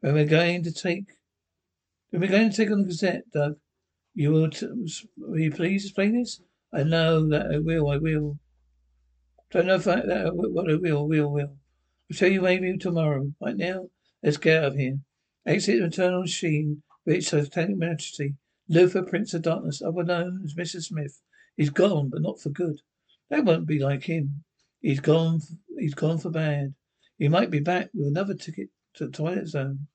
When 0.00 0.14
we're 0.14 0.26
going 0.26 0.62
to 0.64 0.72
take, 0.72 1.16
when 2.10 2.22
we're 2.22 2.30
going 2.30 2.50
to 2.50 2.56
take 2.56 2.70
on 2.70 2.82
the 2.82 2.88
Gazette, 2.88 3.30
Doug, 3.32 3.56
you 4.14 4.30
will, 4.30 4.50
t- 4.50 4.66
will 5.18 5.38
you 5.38 5.50
please 5.50 5.84
explain 5.84 6.18
this? 6.18 6.40
I 6.72 6.82
know 6.82 7.28
that 7.28 7.52
I 7.52 7.58
will, 7.58 7.90
I 7.90 7.98
will. 7.98 8.38
Don't 9.56 9.68
know 9.68 9.76
if 9.76 9.88
I, 9.88 10.02
that, 10.04 10.36
what 10.36 10.70
I 10.70 10.74
will, 10.74 11.08
will, 11.08 11.32
will. 11.32 11.56
I'll 12.10 12.16
tell 12.18 12.28
you 12.28 12.42
maybe 12.42 12.76
tomorrow. 12.76 13.32
Right 13.40 13.56
now, 13.56 13.88
let's 14.22 14.36
get 14.36 14.62
out 14.62 14.72
of 14.72 14.76
here. 14.76 14.98
Exit 15.46 15.80
the 15.80 15.86
eternal 15.86 16.20
machine, 16.20 16.82
reach 17.06 17.30
satanic 17.30 17.78
majesty. 17.78 18.34
Luther, 18.68 19.02
Prince 19.02 19.32
of 19.32 19.40
Darkness, 19.40 19.80
other 19.80 20.04
known 20.04 20.42
as 20.44 20.52
Mr. 20.52 20.82
Smith. 20.82 21.22
He's 21.56 21.70
gone, 21.70 22.10
but 22.10 22.20
not 22.20 22.38
for 22.38 22.50
good. 22.50 22.82
That 23.30 23.46
won't 23.46 23.66
be 23.66 23.78
like 23.78 24.02
him. 24.02 24.44
He's 24.82 25.00
gone, 25.00 25.40
he's 25.78 25.94
gone 25.94 26.18
for 26.18 26.28
bad. 26.28 26.74
He 27.16 27.28
might 27.28 27.50
be 27.50 27.60
back 27.60 27.88
with 27.94 28.08
another 28.08 28.34
ticket 28.34 28.68
to 28.96 29.06
the 29.06 29.10
Twilight 29.10 29.46
Zone. 29.46 29.86